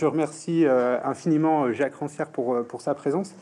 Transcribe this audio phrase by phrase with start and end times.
[0.00, 3.34] Je remercie euh, infiniment euh, Jacques Rancière pour, euh, sa présence.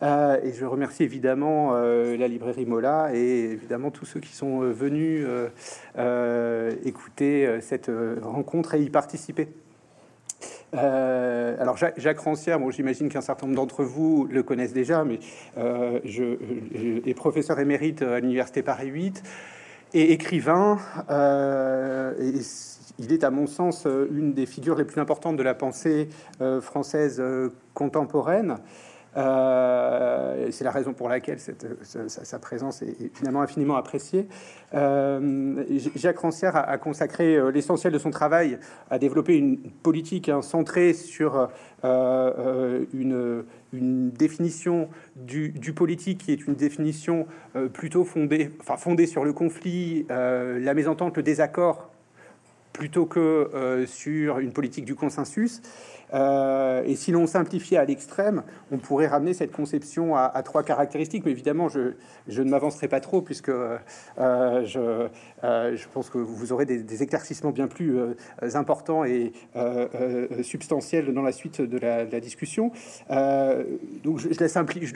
[0.00, 5.26] et je remercie évidemment la librairie Mola et évidemment tous ceux qui sont venus
[6.86, 7.90] écouter cette
[8.22, 9.48] rencontre et y participer.
[10.72, 15.18] alors Jacques, Rancière, bon, j'imagine qu'un certain nombre d'entre vous le connaissent déjà, mais
[15.58, 16.38] je,
[16.74, 19.22] je, est professeur émérite à l'université Paris 8
[19.92, 20.78] et écrivain.
[21.10, 22.40] et
[23.00, 26.08] il est, à mon sens, euh, une des figures les plus importantes de la pensée
[26.40, 28.58] euh, française euh, contemporaine.
[29.14, 34.28] c'est la raison pour laquelle sa, présence est, finalement infiniment appréciée.
[34.72, 41.48] Jacques Rancière a, consacré l'essentiel de son travail à développer une politique hein, centrée sur
[41.82, 43.42] une,
[43.72, 47.26] définition du, politique qui est une définition
[47.72, 51.89] plutôt fondée, enfin, fondée sur le conflit, la mésentente, le désaccord
[52.72, 55.62] plutôt que euh, sur une politique du consensus.
[56.12, 58.42] Euh, et si l'on simplifiait à l'extrême,
[58.72, 61.24] on pourrait ramener cette conception à, trois caractéristiques.
[61.24, 61.92] Mais évidemment, je,
[62.28, 63.78] ne m'avancerai pas trop puisque euh,
[64.18, 65.08] je,
[65.42, 67.98] je, pense que vous aurez des, éclaircissements bien plus
[68.54, 69.32] importants et
[70.42, 72.72] substantiels dans la suite de la, discussion.
[73.08, 74.48] donc, je, la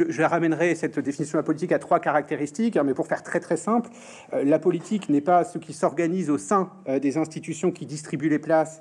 [0.08, 2.76] je, ramènerai cette définition de la politique à trois caractéristiques.
[2.76, 3.90] Hein, mais pour faire très très simple,
[4.32, 8.80] la politique n'est pas ce qui s'organise au sein des institutions qui distribuent les places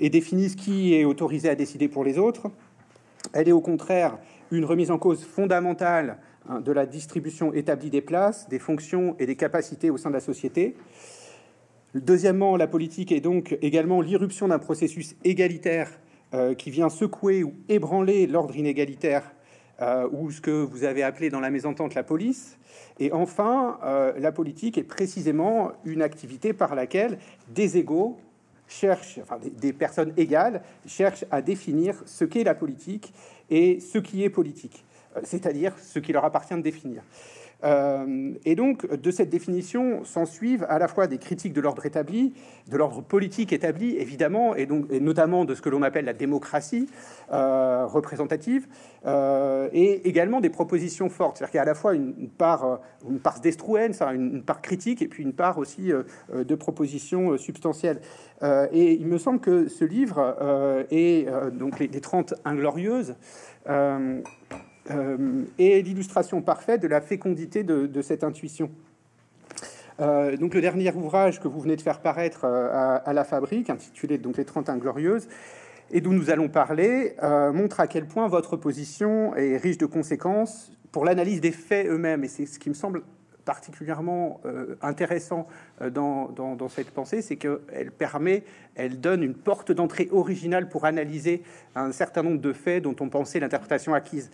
[0.00, 2.50] et définissent qui est autorisé à décider pour les autres.
[3.32, 4.18] Elle est au contraire
[4.50, 9.26] une remise en cause fondamentale hein, de la distribution établie des places, des fonctions et
[9.26, 10.76] des capacités au sein de la société.
[11.94, 15.90] Deuxièmement, la politique est donc également l'irruption d'un processus égalitaire
[16.34, 19.22] euh, qui vient secouer ou ébranler l'ordre inégalitaire
[19.80, 22.58] euh, ou ce que vous avez appelé dans la mésentente la police.
[22.98, 28.18] Et enfin, euh, la politique est précisément une activité par laquelle des égaux
[28.80, 33.12] cherchent, enfin des, personnes égales, cherchent à définir ce qu'est la politique
[33.50, 34.84] et ce qui est politique,
[35.16, 37.02] euh, c'est-à-dire ce qui leur appartient de définir.
[37.64, 42.34] Euh, et donc, de cette définition s'ensuivent à la fois des critiques de l'ordre établi,
[42.68, 46.12] de l'ordre politique établi, évidemment, et, donc, et notamment de ce que l'on appelle la
[46.12, 46.88] démocratie
[47.32, 48.66] euh, représentative,
[49.06, 51.38] euh, et également des propositions fortes.
[51.38, 55.00] C'est-à-dire qu'il y a à la fois une, part, une part destruenne, une, part critique,
[55.02, 55.90] et puis une part aussi
[56.34, 58.00] de propositions substantielles.
[58.42, 60.36] et il me semble que ce livre
[60.90, 63.14] est donc les, les 30 inglorieuses
[65.58, 68.70] et l'illustration parfaite de la fécondité de, cette intuition.
[70.00, 73.70] Euh, donc le dernier ouvrage que vous venez de faire paraître euh, à, la fabrique,
[73.70, 75.28] intitulé donc Les 30 Inglorieuses,
[75.92, 77.14] et d'où nous allons parler,
[77.52, 82.24] montre à quel point votre position est riche de conséquences pour l'analyse des faits eux-mêmes.
[82.24, 83.02] Et c'est ce qui me semble
[83.44, 84.40] particulièrement
[84.80, 85.46] intéressant
[85.92, 91.42] dans, dans, cette pensée, c'est qu'elle permet, elle donne une porte d'entrée originale pour analyser
[91.74, 94.30] un certain nombre de faits dont on pensait l'interprétation acquise.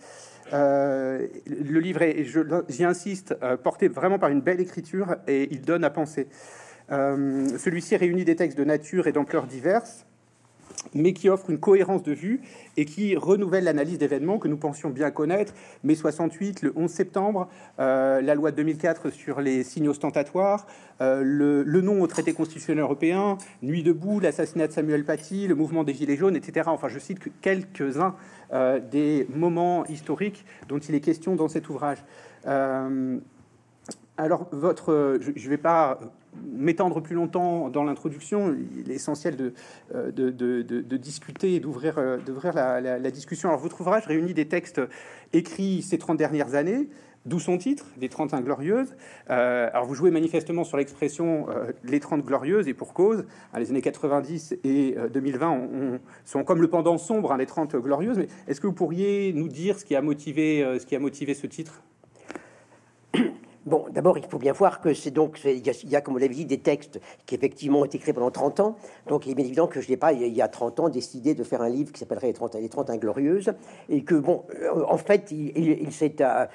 [0.53, 2.25] Euh, le livre est,
[2.69, 6.27] j'y insiste, euh, porté vraiment par une belle écriture et il donne à penser.
[6.91, 10.05] Euh, celui-ci réunit des textes de nature et d'ampleur diverses,
[10.93, 12.41] mais qui offre une cohérence de vue
[12.77, 15.53] et qui renouvelle l'analyse d'événements que nous pensions bien connaître.
[15.83, 20.67] Mai 68, le 11 septembre, la loi de 2004 sur les signes ostentatoires,
[20.99, 25.83] le, le, non au traité constitutionnel européen, Nuit debout, l'assassinat de Samuel Paty, le mouvement
[25.83, 26.69] des Gilets jaunes, etc.
[26.71, 28.15] Enfin, je cite que quelques-uns
[28.53, 31.99] euh, des moments historiques dont il est question dans cet ouvrage.
[32.47, 33.17] Euh,
[34.17, 35.99] alors, votre, je ne vais pas
[36.43, 38.55] m'étendre plus longtemps dans l'introduction.
[38.77, 39.53] Il est essentiel de,
[39.95, 41.99] euh, de, de, discuter et d'ouvrir
[42.53, 43.49] la, la, la, discussion.
[43.49, 44.81] Alors, votre ouvrage réunit des textes
[45.33, 46.89] écrits ces 30 dernières années,
[47.25, 48.95] D'où son titre, Les 30 Inglorieuses.
[49.29, 53.25] Euh, alors vous jouez manifestement sur l'expression euh, les 30 Glorieuses, et pour cause.
[53.53, 57.75] Hein, les années 90 et 2020 euh, sont comme le pendant sombre, hein, les 30
[57.75, 58.17] Glorieuses.
[58.17, 61.35] Mais est-ce que vous pourriez nous dire ce qui a motivé, ce, qui a motivé
[61.35, 61.83] ce titre?
[63.65, 66.33] Bon, d'abord, il faut bien voir que c'est donc, il y, a, comme vous l'avez
[66.33, 68.75] dit, des textes qui effectivement ont été créés pendant 30 ans.
[69.07, 71.35] Donc, il est bien évident que je n'ai pas, il y a 30 ans, décidé
[71.35, 73.53] de faire un livre qui s'appellerait Les 30, les 30 Inglorieuses.
[73.87, 74.45] Et que, bon,
[74.87, 76.15] en fait, il, s'est.
[76.21, 76.47] Euh,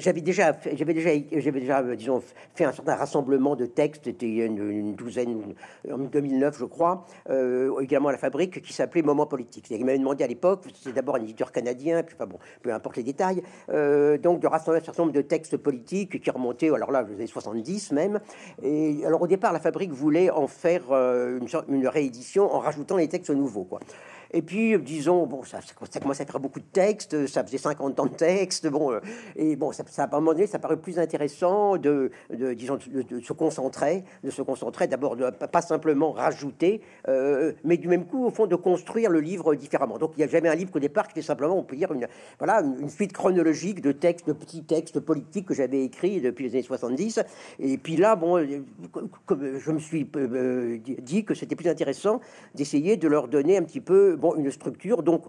[0.00, 2.22] j'avais déjà, j'avais déjà, j'avais déjà, disons,
[2.54, 5.54] fait un certain rassemblement de textes, c'était une, douzaine,
[5.90, 9.66] en 2009, je crois, euh, également à la fabrique, qui s'appelait Moment politique.
[9.70, 12.96] Il m'avait demandé à l'époque, c'était d'abord un éditeur canadien, puis, enfin bon, peu importe
[12.96, 16.90] les détails, euh, donc de rassembler un certain nombre de textes politiques qui remontaient, alors
[16.90, 18.20] là, les années 70 même.
[18.62, 22.96] Et alors au départ, la fabrique voulait en faire euh, une, une réédition en rajoutant
[22.96, 23.80] les textes nouveaux, quoi.
[24.32, 25.60] Et puis, disons, bon, ça,
[25.90, 29.00] ça commence à faire beaucoup de textes, ça faisait 50 ans de textes, bon, euh,
[29.36, 33.20] et bon, ça, ça, à un moment donné, ça paraît plus intéressant de, disons, de,
[33.20, 35.16] se concentrer, de se concentrer, d'abord,
[35.50, 39.98] pas simplement rajouter, euh, mais du même coup, au fond, de construire le livre différemment.
[39.98, 41.92] Donc, il y a jamais un livre qu'au départ qui était simplement, on peut dire,
[41.92, 42.06] une,
[42.38, 46.50] voilà, une suite chronologique de textes, de petits textes politiques que j'avais écrits depuis les
[46.54, 47.20] années 70.
[47.60, 50.06] Et puis là, bon, je me suis
[51.00, 52.20] dit que c'était plus intéressant
[52.54, 55.02] d'essayer de leur donner un petit peu bon, une structure.
[55.02, 55.22] Donc,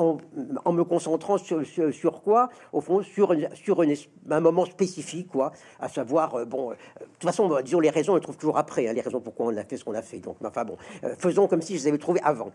[0.00, 3.82] en, me concentrant sur, quoi Au fond, sur, sur
[4.30, 8.12] un moment spécifique, quoi, à savoir, euh, bon, euh, de toute façon, disons, les raisons,
[8.12, 10.02] on les trouve toujours après, hein, les raisons pourquoi on a fait ce qu'on a
[10.02, 10.18] fait.
[10.18, 12.50] Donc, enfin bon, euh, faisons comme si je les avais trouvées avant.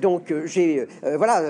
[0.00, 1.42] donc, j'ai, voilà,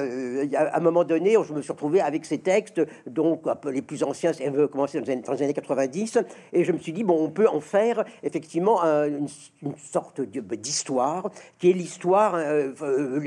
[0.56, 4.32] à un moment donné, je me suis retrouvé avec ces textes, donc les plus anciens,
[4.32, 6.19] ça veut commencer dans les, années, 90,
[6.53, 9.29] et je me suis dit, bon, on peut en faire effectivement une,
[9.77, 12.38] sorte d'histoire, qui est l'histoire,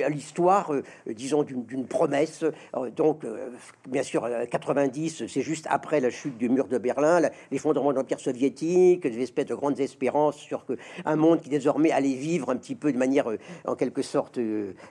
[0.09, 0.71] l'histoire,
[1.07, 2.43] disons, d'une promesse.
[2.75, 3.49] Euh, donc, euh,
[3.87, 7.97] bien sûr, 90, euh, c'est juste après la chute du mur de Berlin, l'effondrement de
[7.97, 10.65] l'Empire soviétique, des espèces de grandes espérances sur
[11.05, 13.29] un monde qui désormais allait vivre un petit peu de manière,
[13.65, 14.39] en quelque sorte,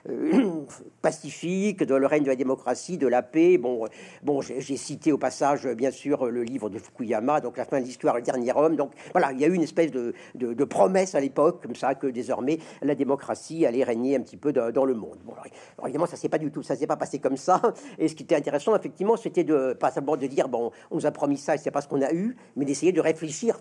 [1.01, 3.57] pacifique, dans le règne de la démocratie, de la paix.
[3.57, 3.85] Bon,
[4.23, 7.85] bon j'ai cité au passage, bien sûr, le livre de Fukuyama, donc la fin de
[7.85, 8.75] l'histoire, le dernier homme.
[8.75, 11.95] Donc, voilà, il y a eu une espèce de, de, promesse à l'époque, comme ça,
[11.95, 15.17] que désormais la démocratie allait régner un petit peu dans, le monde.
[15.25, 15.45] Bon, alors,
[15.85, 17.61] évidemment, ça c'est pas du tout, ça pas passé comme ça.
[17.99, 21.05] Et ce qui était intéressant, effectivement, c'était de pas simplement de dire bon, on nous
[21.05, 23.59] a promis ça et c'est pas ce qu'on a eu, mais d'essayer de réfléchir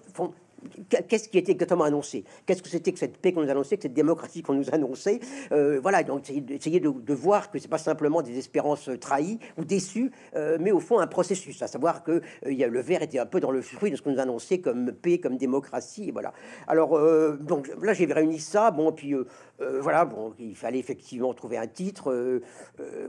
[1.09, 2.25] qu'est-ce qui était exactement annoncé?
[2.45, 5.21] Qu'est-ce que c'était que cette paix qu'on nous annonçait, que cette démocratie qu'on nous annonçait?
[5.53, 9.65] Euh, Voilà, donc essayer de, de, voir que c'est pas simplement des espérances trahies ou
[9.65, 12.21] déçues, euh, mais au fond un processus, à savoir que euh,
[12.53, 14.59] il a, le verre était un peu dans le fruit de ce qu'on nous annonçait
[14.59, 16.33] comme paix, comme démocratie, voilà.
[16.67, 16.99] Alors
[17.41, 19.15] donc là j'ai réuni ça, bon puis
[19.59, 22.41] voilà, bon il fallait effectivement trouver un titre.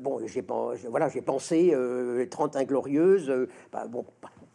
[0.02, 0.44] bon j'ai
[0.90, 1.76] voilà j'ai pensé
[2.30, 3.48] 30 inglorieuses.
[3.72, 4.06] Bah, bon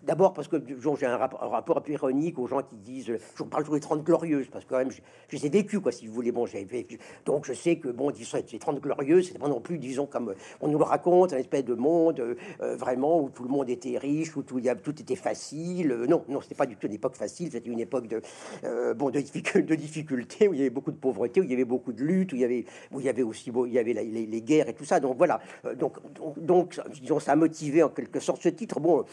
[0.04, 0.56] D'abord parce que
[0.98, 4.02] j'ai un, rapport un peu ironique aux gens qui disent, je parle toujours des 30
[4.02, 5.00] glorieuses, parce que quand même, je,
[5.32, 6.32] les ai vécues, quoi, si vous voulez.
[6.32, 6.98] Bon, j'ai vécu.
[7.24, 10.68] Donc je sais que, bon, ces 30 glorieuses, c'était pas non plus, disons, comme on
[10.68, 14.36] nous le raconte, un espèce de monde euh, vraiment où tout le monde était riche,
[14.36, 15.94] où tout, tout était facile.
[16.08, 18.20] non, non, c'était pas du tout une époque facile, c'était une époque de,
[18.64, 21.64] euh, bon, de, difficultés, où il y avait beaucoup de pauvreté, où il y avait
[21.64, 23.78] beaucoup de luttes, où il y avait, où il y avait aussi, bon, il y
[23.78, 24.98] avait les, guerres et tout ça.
[24.98, 25.40] Donc voilà.
[25.64, 28.80] Euh, donc, donc, donc, disons, ça a motivé en quelque sorte ce titre.
[28.80, 29.04] Bon,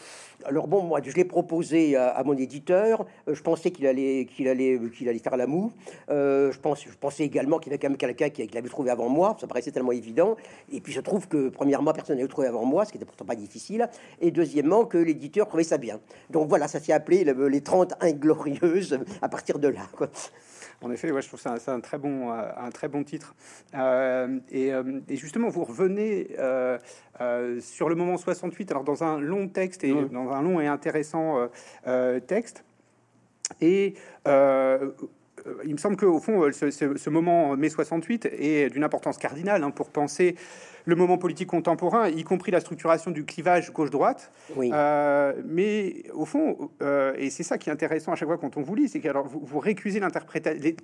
[0.44, 3.06] alors bon, moi, je l'ai proposé à, mon éditeur.
[3.28, 5.72] Euh, je pensais qu'il allait, qu'il allait, qu'il allait faire la moue.
[6.10, 8.90] Euh, je, pense, je pensais également qu'il y avait quand même quelqu'un qui, l'avait trouvé
[8.90, 9.36] avant moi.
[9.40, 10.36] Ça paraissait tellement évident.
[10.72, 13.24] Et puis, je trouve que, premièrement, personne n'avait trouvé avant moi, ce qui n'était pourtant
[13.24, 13.88] pas difficile.
[14.20, 16.00] Et deuxièmement, que l'éditeur trouvait ça bien.
[16.30, 19.82] Donc voilà, ça s'est appelé les 30 inglorieuses à partir de là.
[20.82, 23.34] En effet, ouais, je trouve ça un, un très bon, euh, un très bon titre.
[23.74, 26.28] Euh, euh, et, justement, vous revenez
[27.60, 31.48] sur le moment 68, alors dans un long texte et dans un long et intéressant
[32.26, 32.64] texte.
[33.60, 33.94] Et
[35.64, 39.70] il me semble qu'au fond, ce, ce, moment mai 68 est d'une importance cardinale hein,
[39.70, 40.36] pour penser
[40.84, 44.32] le moment politique contemporain, y compris la structuration du clivage gauche-droite.
[44.58, 48.56] Euh, mais au fond, euh, et c'est ça qui est intéressant à chaque fois quand
[48.56, 50.00] on vous lit, c'est que alors, vous, vous récusez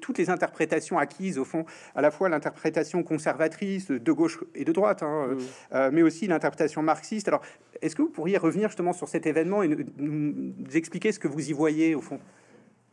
[0.00, 1.64] toutes les interprétations acquises, au fond,
[1.94, 5.36] à la fois l'interprétation conservatrice de gauche et de droite, hein,
[5.72, 7.28] euh, mais aussi l'interprétation marxiste.
[7.28, 7.42] Alors,
[7.82, 9.68] est-ce que vous pourriez revenir justement sur cet événement et
[9.98, 12.20] nous expliquer ce que vous y voyez, au fond?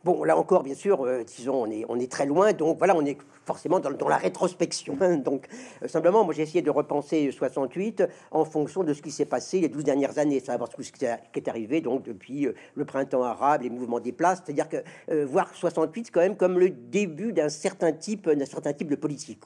[0.04, 2.94] Bon, là encore, bien sûr, euh, disons, on est, on est très loin, donc voilà,
[2.94, 3.16] on est
[3.46, 4.98] forcément dans, la rétrospection.
[5.24, 5.46] Donc,
[5.82, 9.60] euh, simplement, moi, j'ai essayé de repenser 68 en fonction de ce qui s'est passé
[9.60, 13.62] les 12 dernières années, savoir ce qui est arrivé donc depuis euh, le printemps arabe,
[13.62, 14.84] les mouvements des places, c'est-à-dire que
[15.24, 19.40] voir 68 quand même comme le début d'un certain type, d'un certain type de politique.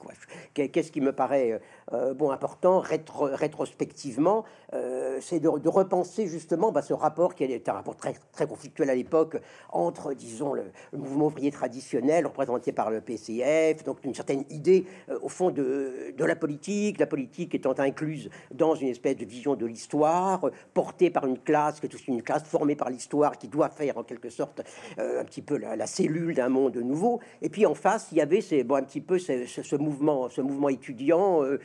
[0.53, 1.61] Qu'est-ce qui me paraît
[2.15, 4.45] bon important rétro, rétrospectivement,
[5.21, 8.95] c'est de, repenser justement bah, ce rapport qui est un rapport très, très conflictuel à
[8.95, 9.37] l'époque
[9.71, 15.17] entre, disons, le, mouvement ouvrier traditionnel représenté par le PCF, donc une certaine idée euh,
[15.21, 19.65] au fond de, la politique, la politique étant incluse dans une espèce de vision de
[19.65, 23.97] l'histoire, portée par une classe qui est une classe formée par l'histoire qui doit faire
[23.97, 24.61] en quelque sorte
[24.99, 27.19] euh, un petit peu la, cellule d'un monde nouveau.
[27.41, 30.41] Et puis en face, il y avait c'est bon, un petit peu ce, mouvement, ce
[30.41, 31.59] mouvement étudiant euh,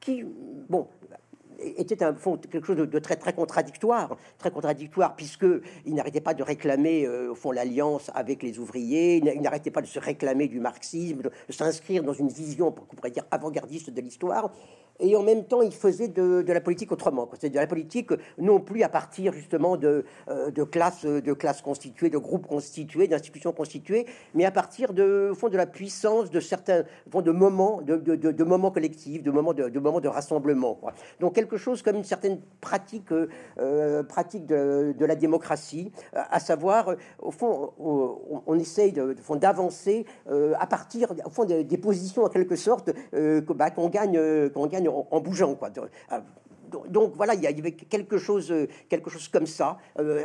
[0.00, 0.24] qui,
[0.68, 0.88] bon,
[1.58, 5.46] était un fond quelque chose de, très très contradictoire, très contradictoire puisque
[5.84, 9.82] il n'arrêtait pas de réclamer euh, au fond l'alliance avec les ouvriers, il n'arrêtait pas
[9.82, 14.00] de se réclamer du marxisme, de, s'inscrire dans une vision, on pourrait dire avant-gardiste de
[14.00, 14.50] l'histoire,
[15.00, 17.28] et en même temps, il faisait de, la politique autrement.
[17.38, 21.06] C'est de la politique non plus à partir justement de, euh, de, classes,
[21.38, 26.30] classes constituées, de groupes constitués, d'institutions constituées, mais à partir de, fond, de la puissance
[26.30, 30.78] de certains, fond, de moments, de, moments collectifs, de moments de, moments de rassemblement.
[31.20, 33.12] Donc quelque chose comme une certaine pratique,
[33.58, 40.66] euh, pratique de, la démocratie, à savoir, au fond, on, essaye de, d'avancer euh, à
[40.66, 45.54] partir, au fond, des, positions en quelque sorte bah, qu'on gagne, qu'on gagne en, bougeant.
[45.54, 45.70] Quoi
[46.88, 50.22] donc voilà, il y avait quelque chose, euh, quelque chose comme ça, euh,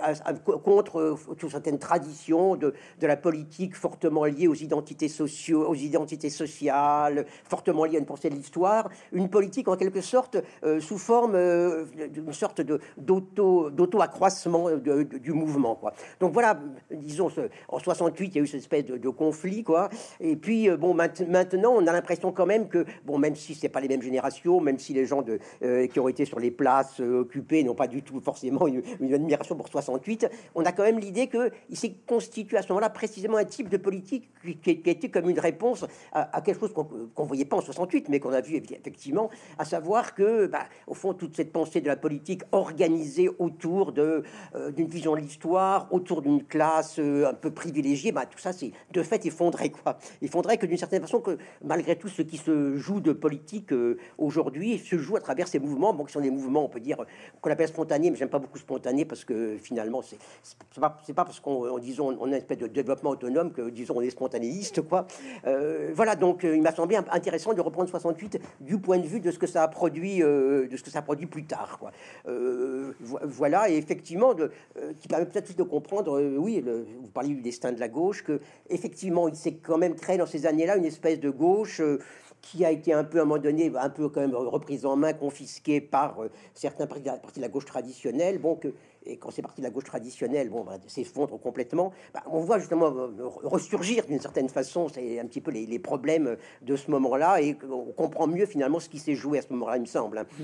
[0.64, 6.30] contre euh, certaines traditions de, de, la politique fortement liée aux identités, sociaux, aux identités
[6.30, 10.38] sociales, fortement liée à une pensée de l'histoire, une politique en quelque sorte
[10.80, 11.38] sous forme
[12.10, 12.62] d'une sorte
[12.98, 15.76] d'auto-accroissement du mouvement.
[15.76, 15.94] Quoi.
[16.20, 16.60] Donc voilà,
[16.92, 17.30] disons,
[17.68, 19.90] en 68, il y a eu cette espèce de, conflit, quoi.
[20.20, 23.82] Et puis, bon, maintenant, on a l'impression quand même que, bon, même si c'est pas
[23.82, 27.62] les mêmes générations, même si les gens qui ont été sur les places euh, occupées
[27.62, 28.82] n'ont pas du tout forcément une,
[29.14, 33.36] admiration pour 68, on a quand même l'idée qu'il s'est constitué à ce moment-là précisément
[33.36, 36.88] un type de politique qui, qui, était comme une réponse à, quelque chose qu'on
[37.24, 40.94] ne voyait pas en 68, mais qu'on a vu effectivement, à savoir que, bah, au
[40.94, 44.22] fond, toute cette pensée de la politique organisée autour euh,
[44.72, 48.72] d'une vision de l'histoire, autour d'une classe euh, un peu privilégiée, bah, tout ça, c'est
[48.94, 49.70] de fait effondré.
[49.70, 49.98] Quoi.
[50.22, 53.74] Effondré que d'une certaine façon, que malgré tout ce qui se joue de politique
[54.18, 56.98] aujourd'hui se joue à travers ces mouvements, bon, qui sont des mouvement, on peut dire,
[57.42, 60.18] qu'on appelle spontané, mais j'aime pas beaucoup spontané parce que finalement, c'est
[60.80, 64.02] pas, pas parce qu'on disons on a une espèce de développement autonome que disons on
[64.02, 65.08] est spontanéiste, quoi.
[65.48, 69.20] Euh, voilà, donc euh, il m'a semblé intéressant de reprendre 68 du point de vue
[69.20, 71.92] de ce que ça a produit, euh, de ce que ça produit plus tard, quoi.
[73.24, 74.52] voilà, et effectivement, de,
[75.00, 79.28] qui permet peut-être de comprendre, oui, vous parliez du destin de la gauche, que effectivement,
[79.28, 81.82] il s'est quand même créé dans ces années-là une espèce de gauche
[82.42, 84.96] qui a été un peu à un moment donné, un peu quand même reprise en
[84.96, 88.40] main, confisquée par euh, certains partis de la gauche traditionnelle.
[88.40, 88.74] Bon, que,
[89.06, 91.92] et quand c'est parti de la gauche traditionnelle, bon, bah, s'effondre complètement.
[92.14, 93.10] Bah, on voit justement euh,
[93.44, 97.92] ressurgir d'une certaine façon, c'est un petit peu les, problèmes de ce moment-là, et on
[97.92, 100.18] comprend mieux finalement ce qui s'est joué à ce moment-là, il me semble.
[100.20, 100.26] Hein.
[100.40, 100.44] Mmh.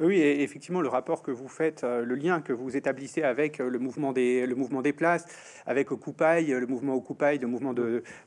[0.00, 3.68] Oui, effectivement, le rapport que vous faites, euh, le lien que vous établissez avec euh,
[3.68, 5.24] le mouvement des, le mouvement des places,
[5.66, 7.74] avec Occupy, euh, le mouvement Occupy, le mouvement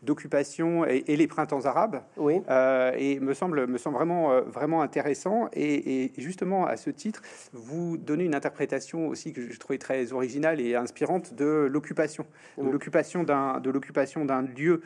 [0.04, 2.42] d'occupation et, les printemps arabes, oui.
[2.98, 5.50] et me semble, me semble vraiment, vraiment intéressant.
[5.54, 7.22] Et, justement, à ce titre,
[7.52, 12.26] vous donnez une interprétation aussi que je trouvais très originale et inspirante de l'occupation,
[12.58, 14.82] de l'occupation d'un, de l'occupation d'un lieu.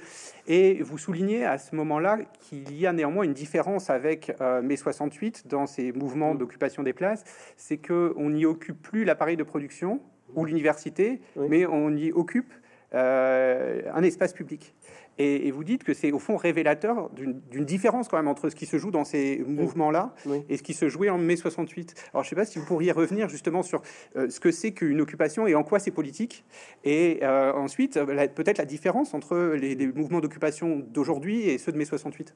[0.47, 4.33] Et vous soulignez à ce moment-là qu'il y a néanmoins une différence avec
[4.63, 7.23] mai 68 dans ces mouvements d'occupation des places,
[7.57, 10.01] c'est qu'on n'y occupe plus l'appareil de production
[10.35, 12.53] ou l'université, mais on y occupe
[12.93, 14.75] euh, un espace public.
[15.17, 18.65] Et, vous dites que c'est au fond révélateur d'une différence quand même entre ce qui
[18.65, 20.13] se joue dans ces mouvements-là
[20.49, 21.93] et ce qui se jouait en mai 68.
[22.13, 23.81] Alors je ne sais pas si vous pourriez revenir justement sur
[24.15, 26.45] euh, ce que c'est qu'une occupation et en quoi c'est politique.
[26.83, 27.99] Et euh, ensuite,
[28.35, 32.35] peut-être la différence entre les, les mouvements d'occupation d'aujourd'hui et ceux de mai 68.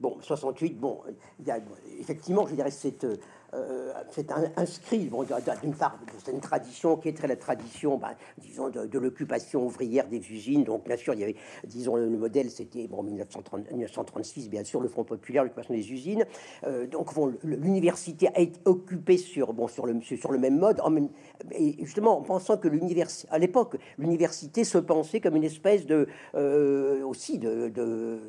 [0.00, 1.00] Bon, 68, bon,
[1.46, 1.60] y a,
[2.00, 3.06] effectivement, je dirais, c'est
[3.54, 3.92] euh,
[4.56, 5.24] inscrit bon,
[5.62, 10.08] d'une part c'est une tradition qui est très la tradition, ben, disons, de, l'occupation ouvrière
[10.08, 10.64] des usines.
[10.64, 14.88] Donc, bien sûr, il y avait, disons, le, modèle, c'était bon, 1936, bien sûr, le
[14.88, 16.24] Front populaire, l'occupation des usines.
[16.64, 20.80] Euh, donc, bon, l'université a été occupée sur, bon, sur, le, sur le même mode,
[20.80, 21.08] en même,
[21.52, 26.08] et justement, en pensant que l'université, à l'époque, l'université se pensait comme une espèce de,
[26.34, 28.20] euh, aussi de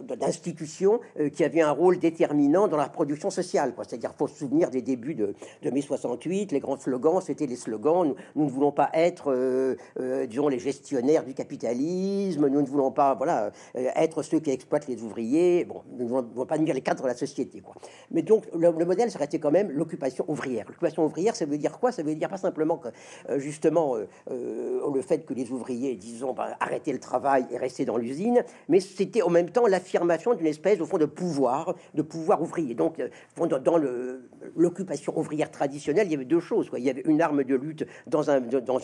[0.00, 3.74] d'institutions euh, qui avaient un rôle déterminant dans la production sociale.
[3.76, 5.34] C'est-à-dire, faut se souvenir des débuts de,
[5.70, 10.26] mai 68, les grands slogans, c'était les slogans nous, ne voulons pas être, euh, euh,
[10.26, 15.02] disons, les gestionnaires du capitalisme, nous ne voulons pas, voilà, être ceux qui exploitent les
[15.02, 15.64] ouvriers.
[15.64, 17.74] Bon, nous ne voulons pas nuire les cadres de la société, quoi.
[18.10, 20.66] Mais donc, le, modèle serait quand même l'occupation ouvrière.
[20.68, 21.92] L'occupation ouvrière, ça veut dire quoi?
[21.92, 22.88] Ça veut dire pas simplement que,
[23.38, 23.96] justement,
[24.28, 28.80] le fait que les ouvriers, disons, bah, arrêter le travail et rester dans l'usine, mais
[28.80, 32.74] c'était en même temps l'affirmation d'une espèce, au fond, de pouvoir, de pouvoir ouvrier.
[32.74, 33.08] Donc, euh,
[33.58, 33.80] dans
[34.56, 36.70] l'occupation ouvrière traditionnelle, il y avait deux choses.
[36.76, 38.40] Il y avait une arme de lutte dans un,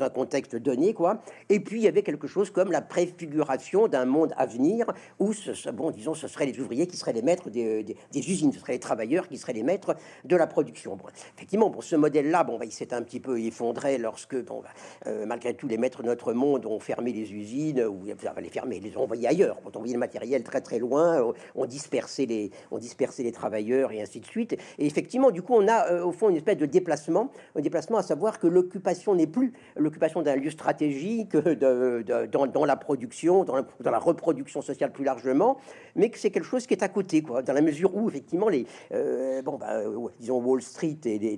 [0.08, 1.22] contexte donné, quoi.
[1.48, 4.86] Et puis, il y avait quelque chose comme la préfiguration d'un monde à venir
[5.18, 8.60] où, ce, bon, disons, ce seraient les ouvriers qui seraient les maîtres des, usines, ce
[8.60, 10.96] seraient les travailleurs qui seraient les maîtres de la production.
[11.36, 14.70] effectivement, pour ce modèle-là, bon, bah, il s'est un petit peu effondré lorsque, bon, bah,
[15.06, 18.80] euh, malgré tout, les maîtres de notre monde ont fermé les usines, ou les fermer,
[18.80, 22.78] les ont envoyés ailleurs, ont envoyé le matériel très très loin, on dispersait les, on
[22.78, 24.52] dispersait les travailleurs et ainsi de suite.
[24.78, 28.02] Et effectivement, du coup, on a au fond une espèce de déplacement, un déplacement à
[28.02, 33.98] savoir que l'occupation n'est plus l'occupation d'un lieu stratégique de, dans, la production, dans la,
[33.98, 35.58] reproduction sociale plus largement,
[35.96, 38.48] mais que c'est quelque chose qui est à côté, quoi, dans la mesure où effectivement
[38.48, 38.66] les,
[39.42, 39.82] bon, bah,
[40.20, 41.36] disons Wall Street et,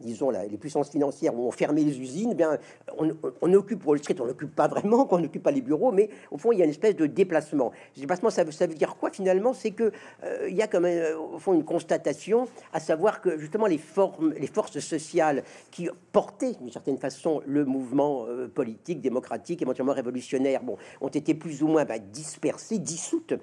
[0.00, 2.58] disons les puissances financières ont fermé les usines, eh bien
[2.98, 6.38] on, occupe Wall Street, on n'occupe pas vraiment, qu'on n'occupe pas les bureaux, mais au
[6.38, 7.72] fond il y a une espèce de déplacement.
[7.94, 9.92] Ce déplacement, ça, ça veut dire quoi finalement C'est que
[10.24, 13.78] euh, y a quand même euh, au fond une constatation, à savoir que justement les
[13.78, 19.92] formes, les forces sociales qui portaient d'une certaine façon le mouvement euh, politique, démocratique, éventuellement
[19.92, 23.34] révolutionnaire, bon, ont été plus ou moins bah, dispersées, dissoutes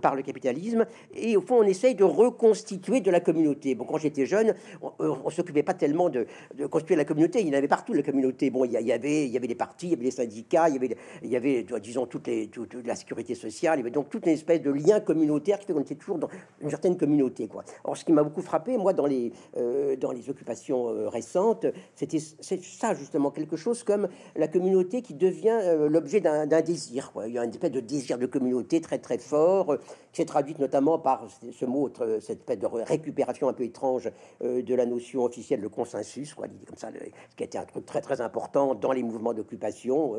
[0.00, 3.74] par le capitalisme, et au fond on essaye de reconstituer de la communauté.
[3.74, 4.54] Bon, quand j'étais jeune,
[4.98, 8.02] on, s'occupait pas tellement de, de, constituer la communauté, il y en avait partout la
[8.02, 8.50] communauté.
[8.50, 10.96] Bon, il y, avait, il y avait les partis, il y avait les syndicats, il
[11.24, 15.00] y avait, disons toutes les, toute, la sécurité sociale, donc toute une espèce de lien
[15.00, 16.28] communautaire qui fait qu'on était toujours dans
[16.60, 17.48] une certaine communauté.
[17.48, 17.64] Quoi.
[17.84, 21.66] Or, ce qui m'a beaucoup frappé, moi, dans les, euh, dans les occupations euh, récentes,
[21.94, 27.12] c'était ça, justement, quelque chose comme la communauté qui devient euh, l'objet d'un désir.
[27.26, 29.76] Il y a une espèce de désir de communauté très, très fort,
[30.12, 31.90] qui s'est traduite notamment par ce mot,
[32.20, 36.76] cette espèce de récupération un peu étrange de la notion officielle de consensus, quoi, comme
[36.76, 40.14] ça, ce qui a été un truc très, très important dans les mouvements d'occupation.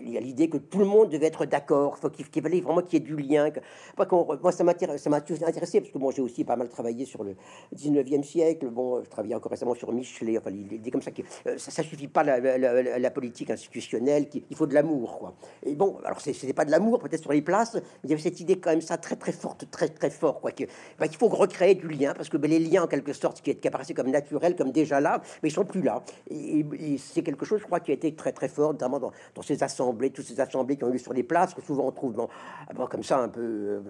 [0.00, 2.82] il y a l'idée que tout le monde devait être d'accord, faut qu'il fallait vraiment
[2.82, 3.50] qu'il y ait du lien.
[3.96, 7.36] Pas moi, ça m'a intéressé parce que moi, j'ai aussi pas mal travaillé sur le
[7.76, 8.66] 19e siècle.
[8.68, 10.38] Bon, je travaillais encore récemment sur Michelet.
[10.38, 14.28] Enfin, l'idée comme ça, que euh, ça, ça, suffit pas la, politique institutionnelle.
[14.34, 15.34] il faut de l'amour, quoi.
[15.64, 18.22] Et bon, alors c'était pas de l'amour, peut-être sur les places, mais il y avait
[18.22, 20.50] cette idée quand même ça très très forte, très très fort, quoi.
[20.98, 23.54] Bah, qu'il faut recréer du lien parce que ben, les liens en quelque sorte qui,
[23.54, 26.02] qui apparaissaient comme naturels, comme déjà là, mais ils sont plus là.
[26.30, 26.64] Et,
[26.98, 29.62] c'est quelque chose, je crois, qui a été très très fort, notamment dans, dans ces
[29.62, 32.14] assemblées, toutes ces assemblées qui ont eu sur les places, que souvent on trouve
[32.72, 33.80] bon, comme ça un peu, euh,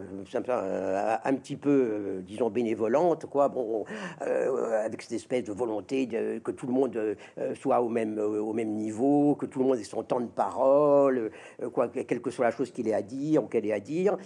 [0.50, 3.84] euh, un, petit peu, euh, disons, bénévolente, quoi, bon,
[4.20, 7.16] avec cette espèce de volonté de, que tout le monde
[7.54, 11.30] soit au même, au même niveau, que tout le monde ait son temps de parole,
[11.72, 14.16] quoi, quelle que soit la chose qu'il ait à dire ou qu'elle ait à dire.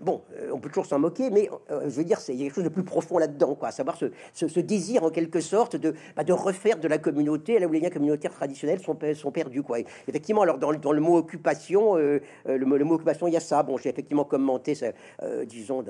[0.00, 2.84] bon, on peut toujours s'en moquer, mais je veux dire, a quelque chose de plus
[2.84, 6.78] profond là-dedans, quoi, à savoir ce, ce, désir en quelque sorte de, bah, de refaire
[6.78, 9.78] de la communauté là où les liens communautaires traditionnels sont, sont perdus, quoi.
[10.08, 13.55] effectivement, alors dans, dans le mot occupation, le, le, mot occupation, il y a ça.
[13.62, 14.74] Bon, j'ai effectivement commenté,
[15.22, 15.84] euh, disons,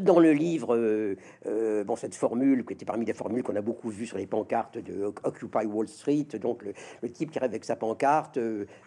[0.00, 1.16] dans le livre, euh,
[1.46, 4.26] euh, bon, cette formule qui était parmi les formules qu'on a beaucoup vues sur les
[4.26, 8.38] pancartes de Occupy Wall Street, donc le, type qui rêve avec sa pancarte,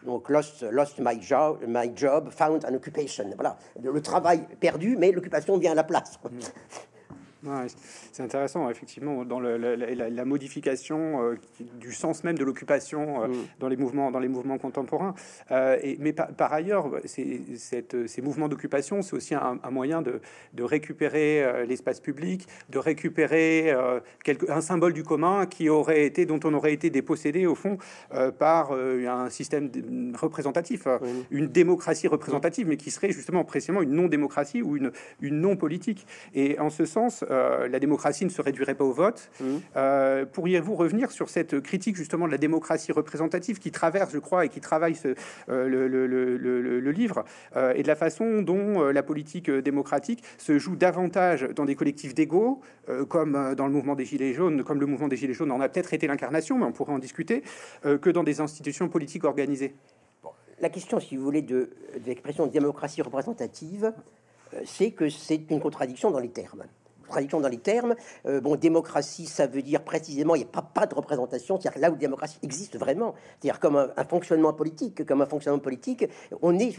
[0.05, 3.25] donc lost, lost my job, my job, found an occupation.
[3.35, 6.19] Voilà, le, travail perdu, mais l'occupation vient à la place.
[8.11, 11.35] C'est intéressant, effectivement, dans la, modification euh,
[11.79, 13.33] du sens même de l'occupation euh, mm.
[13.59, 15.15] dans, les mouvements, dans les mouvements contemporains.
[15.49, 20.21] Euh, et, mais par, ailleurs, cette, ces mouvements d'occupation, c'est aussi un, moyen de,
[20.53, 23.73] de récupérer l'espace public, de récupérer
[24.23, 27.77] quelque, un symbole du commun qui aurait été, dont on aurait été dépossédé, au fond,
[28.37, 29.71] par un système
[30.19, 30.87] représentatif,
[31.31, 36.05] une démocratie représentative, mais qui serait justement précisément une non-démocratie ou une, une non-politique.
[36.33, 39.29] Et en ce sens, euh, la démocratie ne se réduirait pas au vote.
[39.39, 39.45] Mmh.
[39.77, 44.45] Euh, pourriez-vous revenir sur cette critique justement de la démocratie représentative qui traverse, je crois,
[44.45, 45.15] et qui travaille ce,
[45.49, 47.23] euh, le, livre,
[47.75, 52.61] et de la façon dont la politique démocratique se joue davantage dans des collectifs d'égaux,
[53.07, 55.69] comme dans le mouvement des Gilets jaunes, comme le mouvement des Gilets jaunes en a
[55.69, 57.43] peut-être été l'incarnation, mais on pourrait en discuter,
[57.83, 59.73] que dans des institutions politiques organisées
[60.59, 63.93] La question, si vous voulez, de, de l'expression démocratie représentative,
[64.65, 66.65] c'est que c'est une contradiction dans les termes
[67.11, 67.95] traduction dans les termes.
[68.25, 71.59] Euh, bon, démocratie, ça veut dire précisément, il n'y a pas, pas de représentation.
[71.59, 75.59] C'est-à-dire là où la démocratie existe vraiment, c'est-à-dire comme un, fonctionnement politique, comme un fonctionnement
[75.59, 76.05] politique,
[76.41, 76.75] on est,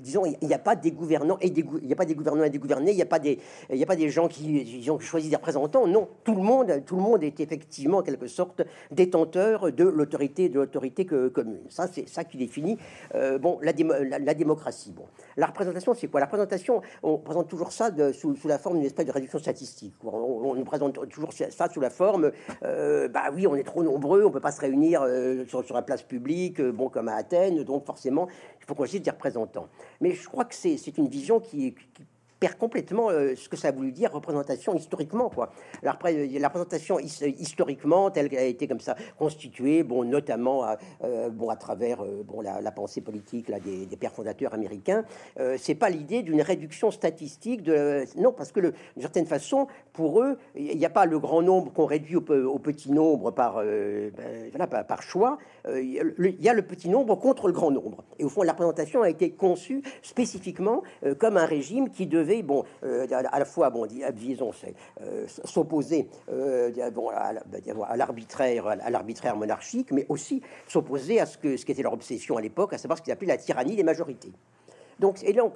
[0.00, 2.44] disons, il n'y a pas des gouvernants et des, il n'y a pas des gouvernants
[2.44, 3.38] et des gouvernés, il n'y a pas des,
[3.70, 5.86] y a pas des gens qui, disons, choisissent des représentants.
[5.86, 10.48] Non, tout le monde, tout le monde est effectivement en quelque sorte détenteur de l'autorité,
[10.48, 11.60] de l'autorité commune.
[11.68, 12.78] Ça, c'est ça qui définit,
[13.14, 13.72] euh, bon, la,
[14.18, 14.92] la, démocratie.
[14.92, 15.04] Bon,
[15.36, 16.20] la représentation, c'est quoi?
[16.20, 19.38] La représentation, on présente toujours ça sous, sous, la forme d'une espèce de réduction
[20.04, 24.24] on, nous présente toujours ça sous la forme, euh, bah oui, on est trop nombreux,
[24.24, 27.62] on peut pas se réunir euh, sur, la place publique, euh, bon comme à Athènes,
[27.64, 28.28] donc forcément,
[28.60, 29.68] il faut qu'on ait des représentants.
[30.00, 32.02] Mais je crois que c'est une vision qui, qui
[32.40, 35.50] perd complètement euh, ce que ça a voulu dire représentation historiquement quoi.
[35.82, 41.30] La, la représentation historiquement telle qu'elle a été comme ça constituée, bon notamment à, euh,
[41.30, 45.04] bon à travers euh, bon la, pensée politique là des, pères fondateurs américains,
[45.56, 50.38] c'est pas l'idée d'une réduction statistique de non parce que d'une certaine façon pour eux
[50.54, 54.12] il n'y a pas le grand nombre qu'on réduit au, petit nombre par ben,
[54.50, 55.38] voilà, par, choix,
[55.76, 59.02] il y a le petit nombre contre le grand nombre et au fond la représentation
[59.02, 60.82] a été conçue spécifiquement
[61.18, 64.50] comme un régime qui devait bon, à la fois, bon, disons,
[65.44, 71.82] s'opposer à l'arbitraire, à l'arbitraire monarchique, mais aussi s'opposer à ce que ce qui était
[71.82, 74.32] leur obsession à l'époque, à savoir ce qu'ils appelaient la tyrannie des majorités.
[75.00, 75.54] Donc, donc,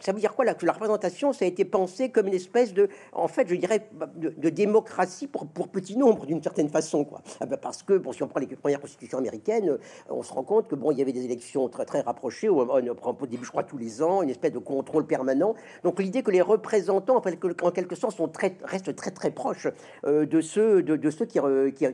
[0.00, 2.72] ça veut dire quoi là, que la représentation, ça a été pensé comme une espèce
[2.72, 7.22] de, en fait, je dirais, de, démocratie pour, pour petit nombre, d'une certaine façon, quoi.
[7.40, 9.78] Ah ben, parce que, bon, si on prend les premières constitutions américaines, euh,
[10.10, 12.60] on se rend compte que, bon, il y avait des élections très, très rapprochées, au,
[12.60, 15.54] au début, je crois, tous les ans, une espèce de contrôle permanent.
[15.82, 19.68] Donc, l'idée que les représentants, en, quelque sorte, sont très, restent très, très proches
[20.04, 21.38] euh, de ceux, de, ceux qui,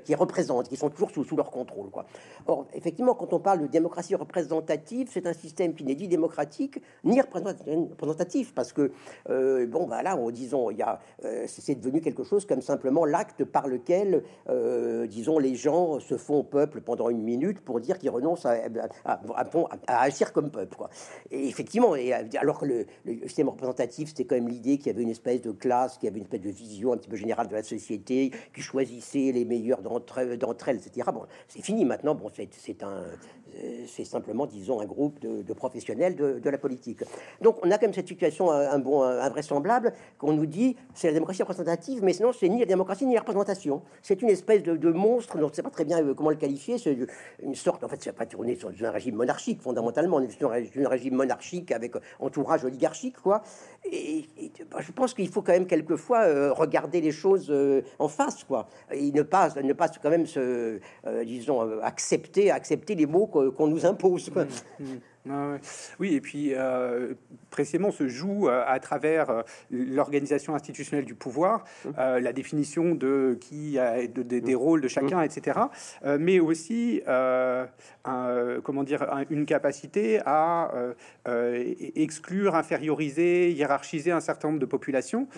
[0.05, 2.07] qui, représentent, qui sont toujours sous, sous leur contrôle, quoi.
[2.47, 6.81] Or, effectivement, quand on parle de démocratie représentative, c'est un système qui n'est dit démocratique,
[7.05, 8.93] ni représentatif, parce que,
[9.31, 13.05] euh, bon, bah là, disons, il y a, euh, c'est devenu quelque chose comme simplement
[13.05, 17.99] l'acte par lequel, euh, disons, les gens se font peuple pendant une minute pour dire
[17.99, 18.57] qu'ils renoncent à,
[19.05, 20.91] à, agir comme peuple, quoi.
[21.31, 22.87] Et effectivement, et, alors que le,
[23.27, 26.09] système représentatif, c'était quand même l'idée qu'il y avait une espèce de classe, qu'il y
[26.09, 29.45] avait une espèce de vision un petit peu générale de la société, qui choisissait les
[29.45, 31.09] meilleurs d'entre elles, etc.
[31.13, 33.05] Bon, c'est fini maintenant, bon, c'est un
[33.57, 36.78] euh, c'est simplement, disons, un groupe de, professionnels de, la politique.
[37.41, 41.15] Donc, on a quand même cette situation un, bon, invraisemblable qu'on nous dit c'est la
[41.15, 43.83] démocratie représentative, mais sinon, c'est ni la démocratie ni la représentation.
[44.03, 46.79] C'est une espèce de, monstre, on ne sait pas très bien euh, comment le qualifier.
[46.79, 46.97] C'est
[47.43, 50.17] une sorte, en fait, c'est pas tourné sur un régime monarchique, fondamentalement.
[50.17, 53.43] On est sur un régime monarchique avec entourage oligarchique, quoi.
[53.91, 54.27] Et,
[54.71, 57.53] bah, je pense qu'il faut quand même quelquefois euh, regarder les choses
[57.99, 58.69] en face, quoi.
[58.93, 60.81] Et ne pas, ne pas quand même se,
[61.25, 64.31] disons, accepter, accepter les mots qu'on nous impose.
[64.31, 64.43] Mmh,
[64.81, 64.85] mmh.
[65.99, 67.15] Oui, et puis euh,
[67.51, 71.91] précisément se joue euh, à travers euh, l'organisation institutionnelle du pouvoir, mmh.
[72.21, 75.59] la définition de qui a des rôles de chacun, etc.
[76.19, 77.03] mais aussi,
[78.05, 80.71] comment dire, une capacité à
[81.95, 85.29] exclure, inférioriser, hiérarchiser un certain nombre de populations.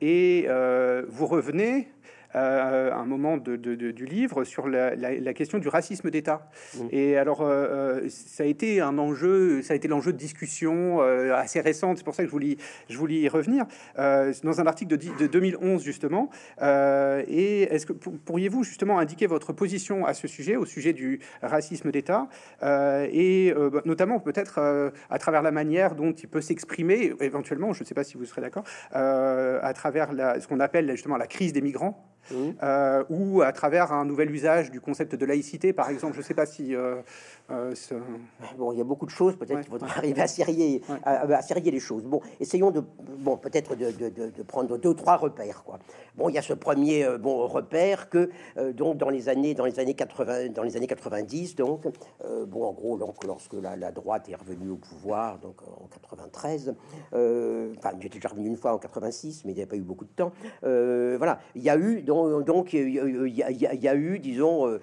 [0.00, 0.46] et
[1.08, 1.88] vous revenez
[2.34, 6.48] euh, un moment de, du livre sur la, question du racisme d'État.
[6.76, 6.86] Mmh.
[6.90, 11.00] Et alors, euh, euh, ça a été un enjeu, ça a été l'enjeu de discussion
[11.00, 11.98] assez récente.
[11.98, 12.56] C'est pour ça que je voulais,
[12.88, 13.66] je voulais y revenir
[13.96, 16.30] dans un article de, de 2011 justement.
[16.60, 21.90] et est-ce que pourriez-vous justement indiquer votre position à ce sujet, au sujet du racisme
[21.90, 22.28] d'État,
[22.62, 27.86] et bah, notamment peut-être à travers la manière dont il peut s'exprimer, éventuellement, je ne
[27.86, 31.52] sais pas si vous serez d'accord, à travers la, ce qu'on appelle justement la crise
[31.52, 32.12] des migrants.
[32.30, 36.14] Euh, ou à travers un nouvel usage du concept de laïcité, par exemple.
[36.14, 36.96] Je ne sais pas si euh,
[37.52, 37.74] euh,
[38.56, 41.60] bon, il y a beaucoup de choses, peut-être qu'il faudra arriver à serrer, à, serrer
[41.60, 42.04] les choses.
[42.04, 42.82] Bon, essayons de,
[43.18, 45.78] bon, peut-être de, de, de, prendre deux ou trois repères, quoi.
[46.16, 49.54] Bon, il y a ce premier euh, bon repère que euh, donc dans les années,
[49.54, 51.86] dans les années 80, dans les années 90, donc
[52.46, 56.74] bon, en gros, donc, lorsque la, la, droite est revenue au pouvoir, donc en 93,
[57.12, 59.82] enfin, il était déjà revenu une fois en 86, mais il n'y a pas eu
[59.82, 60.32] beaucoup de temps.
[60.62, 64.78] voilà, il y a eu donc, donc il y, y, a eu, disons,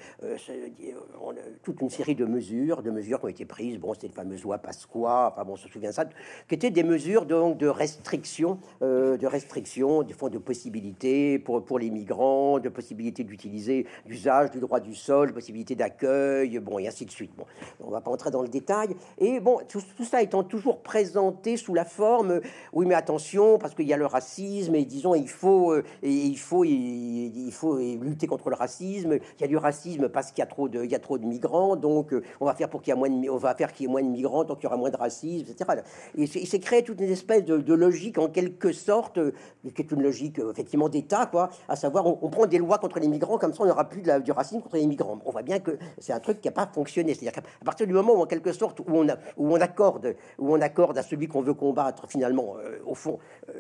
[1.64, 3.78] toute une série de mesures de mesures qui ont été prises.
[3.78, 6.06] Bon, c'était le fameux loi Pasqua, enfin bon, on se souvient ça,
[6.48, 11.64] qui étaient des mesures donc de restriction, euh, de restriction, du fond de possibilités pour,
[11.64, 16.88] pour les migrants, de possibilités d'utiliser l'usage du droit du sol, possibilité d'accueil, bon, et
[16.88, 17.32] ainsi de suite.
[17.38, 17.46] Bon,
[17.80, 18.96] on va pas entrer dans le détail.
[19.18, 22.42] Et bon, tout, ça étant toujours présenté sous la forme,
[22.74, 26.12] oui, mais attention, parce qu'il y a le racisme, et disons, il faut, euh, et
[26.12, 29.14] il faut, il, faut lutter contre le racisme.
[29.14, 31.18] Il y a du racisme parce qu'il y a trop de, il y a trop
[31.18, 33.56] de migrants, donc euh, on va faire pour qu'il y ait moins de, on va
[33.56, 35.82] faire qu'il y ait moins de migrants, donc il y aura moins de racisme, etc.
[36.18, 39.32] Et il s'est créé toute une espèce de, logique en quelque sorte, euh,
[39.76, 43.00] qui est une logique euh, effectivement d'État, quoi, à savoir on, prend des lois contre
[43.00, 45.20] les migrants, comme ça on n'aura plus de la, du racisme contre les migrants.
[45.26, 47.14] On voit bien que c'est un truc qui n'a pas fonctionné.
[47.14, 50.16] C'est-à-dire qu'à partir du moment où en quelque sorte où on, a, où on accorde,
[50.38, 53.20] où on accorde à celui qu'on veut combattre finalement, euh, au fond,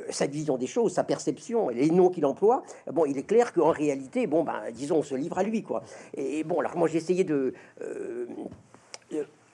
[0.10, 3.72] sa vision des choses, sa perception, les noms qu'il emploie, bon, il est clair qu'en
[3.72, 5.84] réalité, bon, ben, disons, on se livre à lui, quoi.
[6.15, 7.54] Et bon, alors moi j'ai essayé de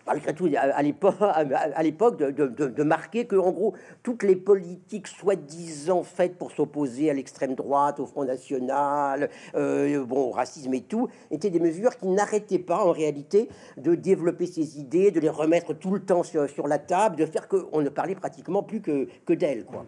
[0.07, 6.37] à l'époque, à l'époque de, de, marquer que, en gros, toutes les politiques soi-disant faites
[6.37, 11.49] pour s'opposer à l'extrême droite, au Front National, euh, bon, au racisme et tout, étaient
[11.49, 15.91] des mesures qui n'arrêtaient pas, en réalité, de développer ces idées, de les remettre tout
[15.91, 19.33] le temps sur, sur la table, de faire qu'on ne parlait pratiquement plus que, que
[19.33, 19.85] d'elles, quoi.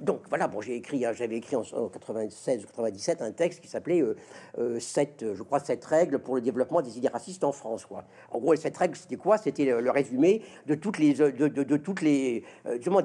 [0.00, 4.02] Donc voilà, bon, j'ai écrit, hein, j'avais écrit en, 96 97 un texte qui s'appelait
[4.78, 7.84] cette, je crois, cette règle pour le développement des idées racistes en France.
[7.86, 8.04] Quoi.
[8.30, 9.38] En gros, cette règle, c'était quoi?
[9.38, 12.44] C'était le, résumé de toutes les, de, de, toutes les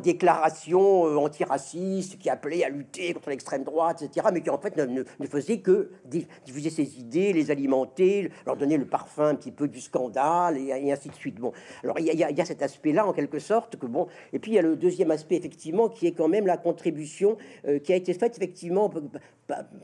[0.02, 4.86] déclarations antiracistes qui appelaient à lutter contre l'extrême droite, etc., mais qui en fait ne,
[4.86, 9.67] ne, faisaient que diffuser ces idées, les alimenter, leur donner le parfum un petit peu
[9.67, 11.36] du scandale, et, ainsi de suite.
[11.36, 11.52] Bon,
[11.84, 14.56] alors il y, y, a cet aspect-là, en quelque sorte, que bon, et puis il
[14.56, 17.95] y a le deuxième aspect, effectivement, qui est quand même la contribution euh, qui a
[17.95, 18.91] été faite, effectivement,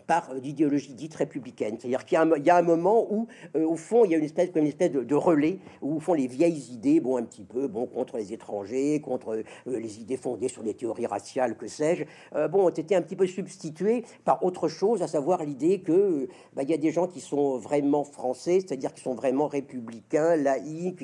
[0.07, 1.77] par, l'idéologie dite républicaine.
[1.79, 4.49] C'est-à-dire qu'il y, a un moment où, euh, au fond, il y a une espèce,
[4.55, 7.85] une espèce de, relais où, au fond, les vieilles idées, bon, un petit peu, bon,
[7.85, 12.03] contre les étrangers, contre euh, les idées fondées sur des théories raciales, que sais-je,
[12.47, 16.63] bon, ont été un petit peu substituées par autre chose, à savoir l'idée que bah,
[16.63, 21.01] il y a des gens qui sont vraiment français, c'est-à-dire qui sont vraiment républicains, laïcs.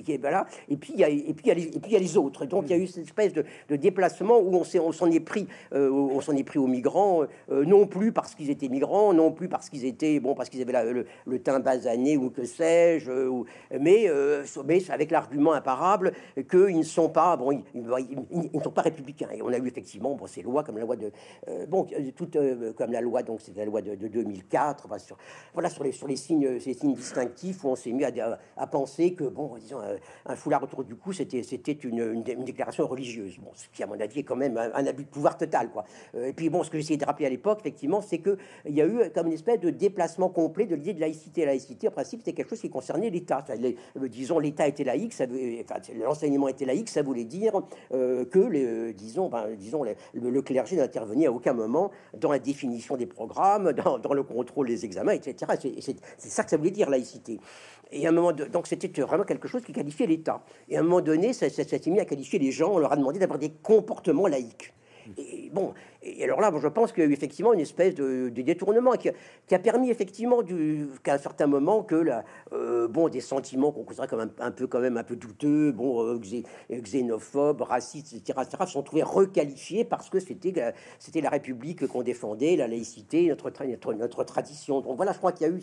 [0.69, 1.99] Et puis il y a, et puis il y a les, puis il y a
[1.99, 2.45] les autres.
[2.45, 5.89] Donc il y a eu cette espèce de, déplacement où on s'en est pris, euh,
[5.89, 9.47] on s'en est pris aux migrants, euh, non plus parce qu'ils étaient migrants, non plus
[9.47, 13.43] parce qu'ils étaient, bon, parce qu'ils avaient le, teint basané ou que sais-je, euh,
[13.79, 14.07] mais,
[14.65, 16.13] mais avec l'argument imparable
[16.49, 17.63] qu'ils ne sont pas, bon, ils,
[18.53, 19.29] ne sont pas républicains.
[19.33, 21.11] Et on a eu effectivement, bon, ces lois comme la loi de,
[21.67, 22.37] bon, toute
[22.75, 25.17] comme la loi, donc c'est la loi de, 2004, sur,
[25.53, 28.67] voilà, sur les, sur les signes, ces signes distinctifs où on s'est mis à, à,
[28.67, 29.79] penser que, bon, disons,
[30.25, 33.37] un, foulard autour du cou, c'était, c'était une, déclaration religieuse.
[33.39, 35.85] Bon, ce qui, à mon avis, est quand même un, abus de pouvoir total, quoi.
[36.15, 38.19] Euh, et puis, bon, ce que j'essayais de rappeler à l'époque, effectivement, c'est
[38.65, 41.45] qu'il y a eu comme une espèce de déplacement complet de l'idée de laïcité.
[41.45, 43.43] laïcité, en principe, c'était quelque chose qui concernait l'État.
[43.49, 47.61] Euh, disons, l'État était laïque, enfin, l'enseignement était laïque, ça voulait dire
[47.93, 52.95] euh, que, les, disons, ben, disons le, clergé n'intervenait à aucun moment dans la définition
[52.95, 53.73] des programmes,
[54.03, 55.53] dans, le contrôle des examens, etc.
[56.17, 57.39] C'est ça que ça voulait dire, laïcité.
[57.91, 60.43] Et à un moment de, donc c'était vraiment quelque chose qui qualifiait l'État.
[60.67, 62.73] Et à un moment donné, ça, ça s'est mis à qualifier les gens.
[62.73, 64.73] On leur a demandé d'avoir des comportements laïques.
[65.17, 68.29] Et bon, et alors là, je pense qu'il y a eu effectivement une espèce de,
[68.29, 70.41] détournement qui a, permis effectivement
[71.03, 74.65] qu'à un certain moment que la, euh, bon, des sentiments qu'on considère comme un, peu
[74.67, 76.19] quand même un peu douteux, bon, euh,
[76.71, 82.55] xénophobes, racistes, etc., etc., sont trouvés requalifiés parce que c'était c'était la République qu'on défendait,
[82.55, 84.79] la laïcité, notre, notre, notre tradition.
[84.79, 85.59] Donc voilà, je crois qu'il y a eu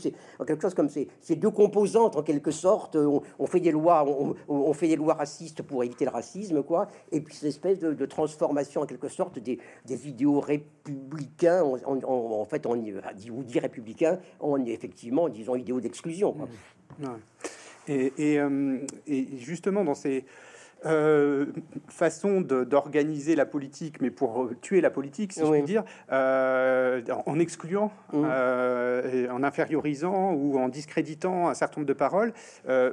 [0.46, 2.96] quelque chose comme ces, ces, deux composantes en quelque sorte.
[2.96, 4.04] On, fait des lois,
[4.48, 7.94] on, fait des lois racistes pour éviter le racisme, quoi, et puis cette espèce de,
[7.94, 12.94] de transformation en quelque sorte des, des idées républicains, en, fait, on dit,
[13.30, 16.36] ou dit républicain, on est effectivement, disons, idéaux d'exclusion.
[16.98, 17.06] Mmh.
[17.88, 20.24] Et, euh, et, justement, dans ces
[20.86, 21.46] euh,
[21.88, 27.02] façon d'organiser la politique, mais pour euh, tuer la politique, si je puis dire, euh,
[27.26, 28.24] en excluant, mmh.
[29.30, 32.32] en infériorisant ou en discréditant un certain nombre de paroles,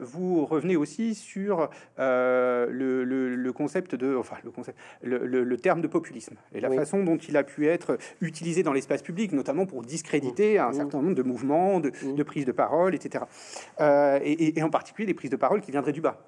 [0.01, 6.59] vous revenez aussi sur le, concept de, enfin le concept, le, terme de populisme et
[6.59, 10.69] la façon dont il a pu être utilisé dans l'espace public, notamment pour discréditer un
[10.69, 10.73] mmh.
[10.73, 12.15] certain nombre de mouvements, de, mmh.
[12.15, 13.25] de prises de parole, etc.
[13.79, 16.19] Et, et, en particulier des prises de parole qui viendraient du bas.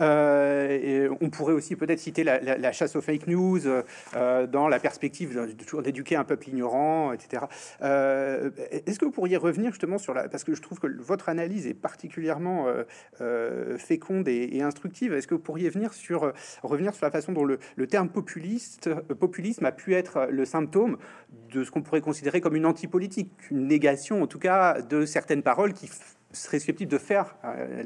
[0.00, 5.38] Euh, on pourrait aussi peut-être citer la, chasse aux fake news euh, dans la perspective
[5.82, 7.44] d'éduquer un peuple ignorant, etc.
[7.82, 10.28] Euh, est-ce que vous pourriez revenir justement sur la...
[10.28, 12.66] Parce que je trouve que votre analyse est particulièrement
[13.78, 15.12] féconde et, instructive.
[15.12, 19.66] Est-ce que vous pourriez venir sur, revenir sur la façon dont le, terme populiste, populisme
[19.66, 20.98] a pu être le symptôme
[21.50, 25.42] de ce qu'on pourrait considérer comme une antipolitique, une négation en tout cas de certaines
[25.42, 25.90] paroles qui
[26.32, 27.36] seraient susceptibles de faire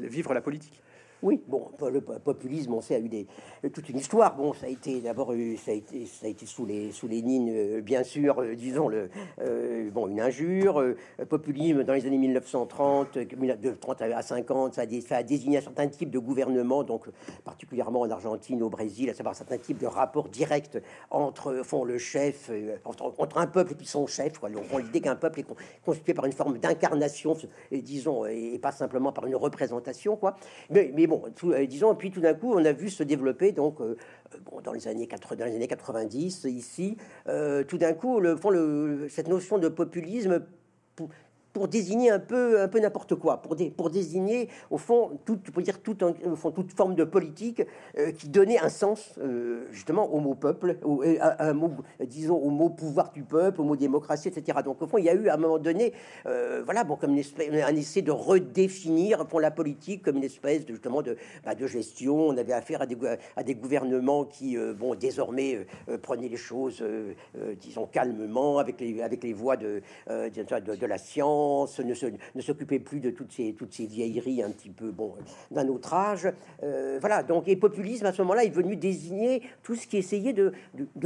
[0.09, 0.81] vivre la politique?
[1.23, 3.27] Oui, bon, le populisme, on sait, a eu des,
[3.73, 4.35] toute une histoire.
[4.35, 7.49] Bon, ça a été d'abord, ça a été, ça a été sous les sous lignes,
[7.51, 9.09] euh, bien sûr, euh, disons le,
[9.41, 10.83] euh, bon, une injure.
[11.27, 15.61] populisme dans les années 1930, de 30 à 50, ça a, ça a désigné un
[15.61, 17.09] certain type de gouvernement, donc
[17.43, 21.83] particulièrement en Argentine, au Brésil, à savoir un certain type de rapport direct entre, fond,
[21.83, 22.51] le chef,
[22.85, 24.37] entre, entre, un peuple et puis son chef.
[24.37, 24.49] Quoi.
[24.71, 25.45] On l'idée qu'un peuple est
[25.83, 27.35] constitué par une forme d'incarnation,
[27.71, 30.35] disons, et, pas simplement par une représentation, quoi.
[30.69, 33.81] Mais, mais bon, euh, disons, puis tout d'un coup, on a vu se développer, donc,
[33.81, 33.97] euh,
[34.45, 38.37] bon, dans, les années 80, dans les années 90, ici, euh, tout d'un coup, le,
[38.51, 40.43] le, cette notion de populisme
[41.57, 45.63] pour désigner un peu, un peu n'importe quoi, pour, pour désigner au fond, tout, pour
[45.63, 47.63] dire tout, au fond, toute forme de politique
[47.97, 51.71] euh, qui donnait un sens euh, justement au mot peuple, au, un mot,
[52.05, 54.59] disons au mot pouvoir du peuple, au mot démocratie, etc.
[54.63, 55.93] Donc au fond, il y a eu à un moment donné,
[56.27, 60.25] euh, voilà, bon, comme une espèce, un essai de redéfinir pour la politique comme une
[60.25, 62.27] espèce de justement de, bah, de gestion.
[62.27, 62.97] On avait affaire à des,
[63.35, 65.65] à des gouvernements qui, bon, désormais
[66.03, 66.83] prenaient les choses,
[67.59, 71.46] disons calmement, avec les, avec les voies de, de, de la science
[71.79, 75.13] ne, s'occupait plus de toutes ces, vieilleries un petit peu bon
[75.51, 76.27] d'un autre âge.
[76.63, 80.33] Euh, voilà, donc et populisme à ce moment-là est venu désigner tout ce qui essayait
[80.33, 80.51] de,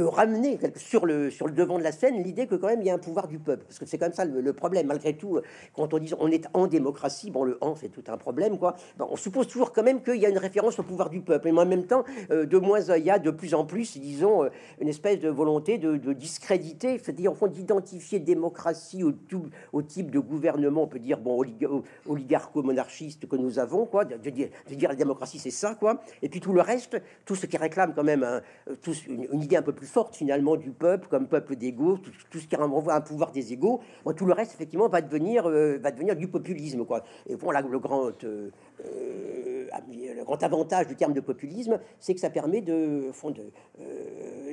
[0.00, 2.98] ramener sur le, devant de la scène l'idée que quand même il y a un
[2.98, 3.64] pouvoir du peuple.
[3.66, 4.86] Parce que c'est comme ça le, problème.
[4.86, 5.40] Malgré tout,
[5.74, 8.76] quand on dit on est en démocratie, bon, le en c'est tout un problème, quoi.
[8.98, 11.48] on suppose toujours quand même qu'il y a une référence au pouvoir du peuple.
[11.48, 14.44] Et en même temps, euh, de moins il y a de plus en plus, disons,
[14.44, 14.48] euh,
[14.80, 19.12] une espèce de volonté de, discréditer, c'est-à-dire en fond d'identifier démocratie au,
[19.72, 21.42] au, type de gouvernement, on peut dire, bon,
[22.06, 26.00] oligarcho-monarchiste que nous avons, quoi, de, dire, la démocratie c'est ça, quoi.
[26.22, 28.42] Et puis tout le reste, tout ce qui réclame quand même un,
[29.08, 31.98] une, idée un peu plus forte finalement du peuple, comme peuple d'égaux,
[32.30, 33.80] tout, ce qui renvoie un pouvoir des égaux,
[34.16, 37.04] tout le reste effectivement va devenir, euh, va devenir du populisme, quoi.
[37.26, 38.50] Et voilà le grand, euh,
[38.84, 39.66] euh,
[40.16, 43.42] le grand avantage du terme de populisme, c'est que ça permet de, fond, de,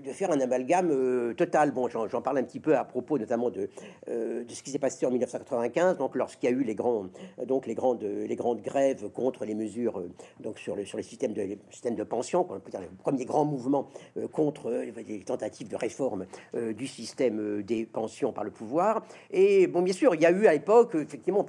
[0.01, 1.71] de faire un amalgame total.
[1.71, 3.69] Bon, j'en parle un petit peu à propos notamment de,
[4.07, 7.05] de ce qui s'est passé en 1995, donc lorsqu'il y a eu les grands,
[7.45, 10.03] donc les grandes, les grandes grèves contre les mesures,
[10.39, 12.87] donc sur le sur les systèmes de les systèmes de pension, on peut dire le
[12.97, 13.87] premier grand mouvement
[14.31, 19.03] contre les tentatives de réforme du système des pensions par le pouvoir.
[19.31, 21.45] Et bon, bien sûr, il y a eu à l'époque, effectivement,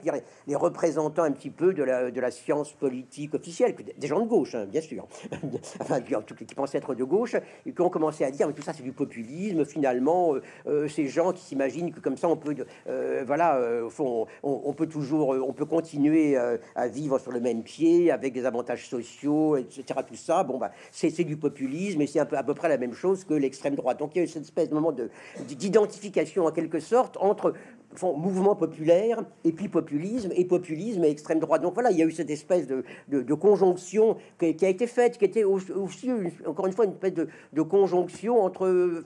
[0.46, 4.28] les représentants un petit peu de la, de la science politique officielle, des gens de
[4.28, 5.06] gauche, hein, bien sûr,
[5.80, 7.36] enfin, qui pensaient être de gauche,
[7.66, 10.88] et qui ont commencé à dire, mais tout ça c'est du populisme, finalement, euh, euh,
[10.88, 12.55] ces gens qui s'imaginent que comme ça on peut,
[12.88, 13.61] euh, voilà,
[13.98, 18.44] on, on, peut toujours, on peut continuer à vivre sur le même pied, avec des
[18.44, 19.85] avantages sociaux, etc.
[20.07, 22.94] Tout ça, bon, bah, c'est du populisme, et c'est peu à peu près la même
[22.94, 23.98] chose que l'extrême droite.
[23.98, 24.94] Donc il y a cette espèce de moment
[25.48, 27.55] d'identification en quelque sorte entre
[28.03, 31.62] mouvement populaire et puis populisme et populisme et extrême droite.
[31.62, 35.18] Donc voilà, il y a eu cette espèce de, de, conjonction qui, a été faite,
[35.18, 36.11] qui était aussi,
[36.46, 39.03] encore une fois, une espèce de, de, conjonction entre,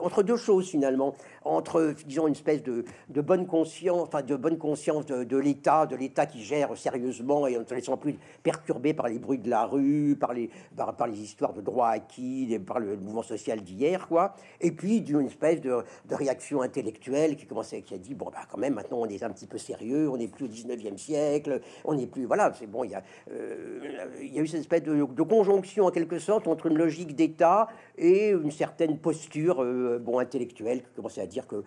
[0.00, 2.84] entre deux choses finalement, entre, disons, une espèce de,
[3.20, 7.60] bonne conscience, enfin de bonne conscience de, l'État, de l'État qui gère sérieusement et en
[7.60, 11.20] ne se laissant plus perturbé par les bruits de la rue, par les, par, les
[11.20, 14.34] histoires de droits acquis, par le mouvement social d'hier, quoi.
[14.60, 18.74] Et puis d'une espèce de, réaction intellectuelle qui commençait, qui dit bon bah quand même
[18.74, 22.06] maintenant on est un petit peu sérieux, on n'est plus au 19e siècle, on n'est
[22.06, 23.80] plus voilà c'est bon il y a euh,
[24.22, 28.30] y a eu cette espèce de, conjonction en quelque sorte entre une logique d'État et
[28.30, 31.62] une certaine posture euh, bon intellectuelle qui commençait à dire que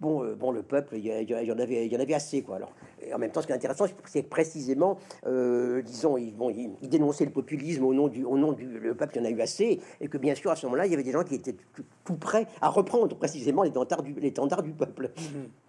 [0.00, 2.56] bon, euh, bon, le peuple, il y, en avait, y en avait assez, quoi.
[2.56, 2.72] Alors,
[3.14, 7.30] en même temps, ce qui est intéressant, c'est précisément, disons, ils, bon, ils, dénonçaient le
[7.30, 9.80] populisme au nom du, au nom du le peuple, il y en a eu assez,
[10.00, 11.56] et que bien sûr, à ce moment-là, il y avait des gens qui étaient
[12.04, 15.10] tout, prêts à reprendre précisément les tendards du, les du peuple.
[15.16, 15.63] Mmh.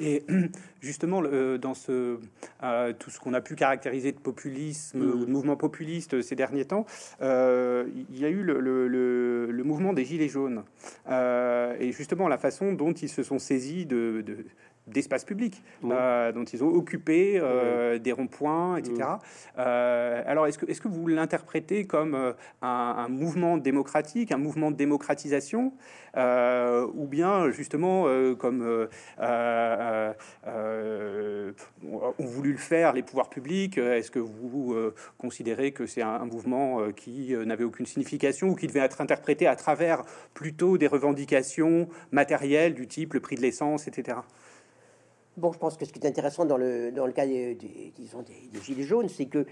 [0.00, 0.24] Et
[0.80, 2.18] justement, euh, dans ce,
[2.62, 5.20] euh, tout ce qu'on a pu caractériser de populisme, mm.
[5.20, 6.86] de mouvement populiste ces derniers temps,
[7.22, 10.62] euh, il y a eu le, le, mouvement des Gilets jaunes.
[11.08, 14.24] et justement, la façon dont ils se sont saisis de
[14.86, 19.08] d'espace public, euh, dont ils ont occupé euh, des ronds-points, etc.
[19.58, 24.76] Euh, alors, est-ce que, est-ce que vous l'interprétez comme un, mouvement démocratique, un mouvement de
[24.76, 25.72] démocratisation,
[26.16, 28.04] ou bien justement
[28.36, 30.14] comme ont
[32.18, 34.76] voulu le faire les pouvoirs publics Est-ce que vous
[35.18, 39.56] considérez que c'est un, mouvement qui n'avait aucune signification ou qui devait être interprété à
[39.56, 44.18] travers plutôt des revendications matérielles du type le prix de l'essence, etc.
[45.36, 47.54] Bon, je pense que ce qui est intéressant dans le, dans le cas des,
[47.94, 49.44] disons, des, Gilets jaunes, c'est que,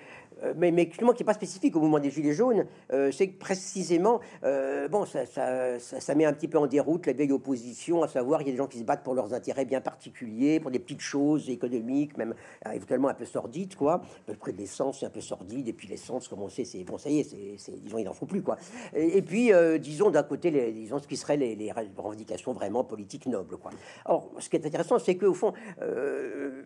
[0.43, 3.29] euh, mais, mais justement qui n'est pas spécifique au mouvement des Gilets jaunes, euh, c'est
[3.29, 7.33] que précisément, euh, bon, ça, ça, ça, met un petit peu en déroute la vieille
[7.33, 9.83] opposition, à savoir, il y a des gens qui se battent pour leurs intérêts bien
[9.83, 12.35] particuliers, pour des petites choses économiques, même
[12.73, 14.01] éventuellement un peu sordides, quoi.
[14.41, 16.97] Prix de l'essence, c'est un peu sordide, et puis l'essence, comme on sait, c'est bon,
[16.97, 18.57] ça y est, c'est, disons, il n'en faut plus, quoi.
[18.95, 23.59] Et, puis, disons, d'un côté, les, disons, ce qui serait les, revendications vraiment politiques nobles,
[23.59, 23.71] quoi.
[24.07, 26.63] Or, ce qui est intéressant, c'est qu'au fond, euh,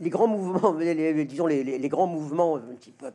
[0.00, 2.60] les grands mouvements, les, disons les, grands mouvements,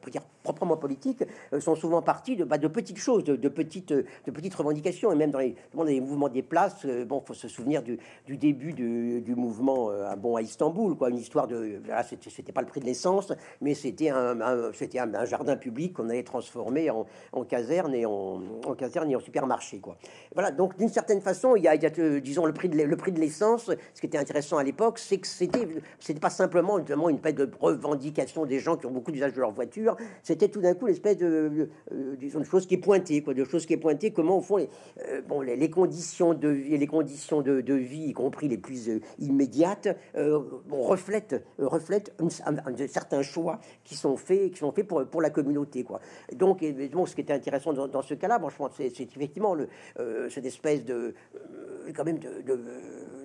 [0.01, 3.93] peut dire proprement politiques, euh, sont souvent partis de, bah, de petites choses, de, petites,
[3.93, 6.85] de petites revendications, et même dans les, dans les mouvements des places.
[6.85, 7.97] Euh, bon, faut se souvenir du,
[8.37, 11.81] début du, mouvement à, bon, à Istanbul, quoi, une histoire de,
[12.29, 16.89] c'était pas le prix de l'essence, mais c'était un, un, jardin public qu'on allait transformer
[16.89, 17.05] en,
[17.43, 18.41] caserne et en,
[18.77, 19.97] caserne et en supermarché, quoi.
[20.33, 20.51] Voilà.
[20.51, 21.77] Donc d'une certaine façon, il y a,
[22.19, 23.71] disons le prix de le l'essence.
[23.93, 25.67] Ce qui était intéressant à l'époque, c'est que c'était,
[25.99, 29.39] c'était pas simplement simplement, une espèce de revendication des gens qui ont beaucoup d'usage de
[29.39, 29.95] leur voiture.
[30.23, 33.43] C'était tout d'un coup l'espèce de, euh, disons, de chose qui est pointée, quoi, de
[33.43, 34.11] choses qui est pointée.
[34.11, 34.69] Comment, au fond, les,
[35.07, 39.01] euh, bon, les, conditions de vie, les conditions de, vie, y compris les plus euh,
[39.19, 39.89] immédiates,
[40.69, 45.83] reflètent, reflètent un, certains choix qui sont faits, qui sont faits pour, pour la communauté,
[45.83, 45.99] quoi.
[46.33, 49.69] Donc, bon, ce qui était intéressant dans, ce cas-là, bon, c'est effectivement le,
[50.29, 51.13] cette espèce de,
[51.95, 52.59] quand même, de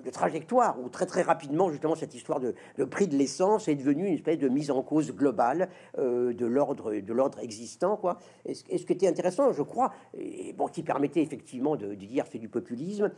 [0.09, 2.53] trajectoire où très très rapidement, justement, cette histoire de,
[2.85, 7.13] prix de l'essence est devenue une espèce de mise en cause globale de l'ordre de
[7.13, 8.17] l'ordre existant, quoi.
[8.45, 12.39] Et ce, qui était intéressant, je crois, et bon, qui permettait effectivement de, dire c'est
[12.39, 13.11] du populisme,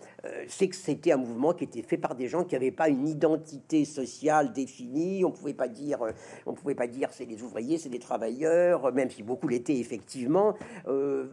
[0.47, 3.07] c'est que c'était un mouvement qui était fait par des gens qui n'avaient pas une
[3.07, 5.25] identité sociale définie.
[5.25, 5.99] On pouvait pas dire,
[6.45, 10.55] on pouvait pas dire c'est des ouvriers, c'est des travailleurs, même si beaucoup l'étaient effectivement.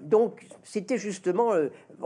[0.02, 1.52] donc c'était justement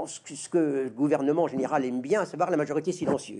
[0.06, 3.37] ce, que le gouvernement en général aime bien, à savoir la majorité silencieuse.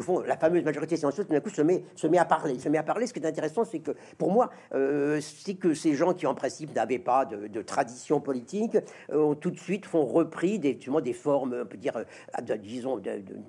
[0.00, 2.58] Fond, la fameuse majorité silencieuse, tout d'un coup, se met, se met à parler.
[2.58, 3.06] Se met à parler.
[3.06, 6.34] Ce qui est intéressant, c'est que, pour moi, euh, c'est que ces gens qui, en
[6.34, 8.76] principe, n'avaient pas de, tradition politique,
[9.12, 13.00] euh, ont tout de suite font repris des, des formes, on peut dire, euh, disons,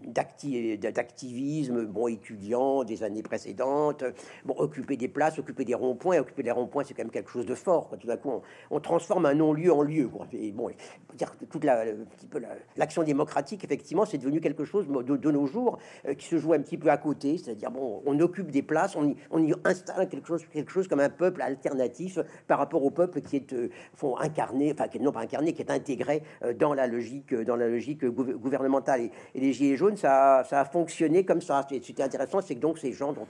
[0.07, 4.03] d'activisme, bon, étudiant des années précédentes,
[4.45, 6.19] bon, occuper des places, occuper des ronds-points.
[6.19, 7.89] Occuper des ronds-points, c'est quand même quelque chose de fort.
[7.99, 8.41] Tout d'un coup,
[8.71, 10.07] on, transforme un non-lieu en lieu.
[10.07, 10.27] Quoi.
[10.33, 10.69] Et bon,
[11.15, 11.85] dire toute la,
[12.77, 15.79] l'action démocratique, effectivement, c'est devenu quelque chose de, nos jours
[16.17, 19.05] qui se joue un petit peu à côté, c'est-à-dire bon, on occupe des places, on
[19.05, 22.89] y, on y, installe quelque chose, quelque chose comme un peuple alternatif par rapport au
[22.89, 26.53] peuple qui est euh, font incarné, enfin qui non pas incarné, qui est intégré euh,
[26.53, 29.01] dans la logique, dans la logique gouvernementale.
[29.01, 31.65] Et, les gilets jaunes, ça, ça, a fonctionné comme ça.
[31.69, 33.27] C'était intéressant, c'est que donc ces gens dont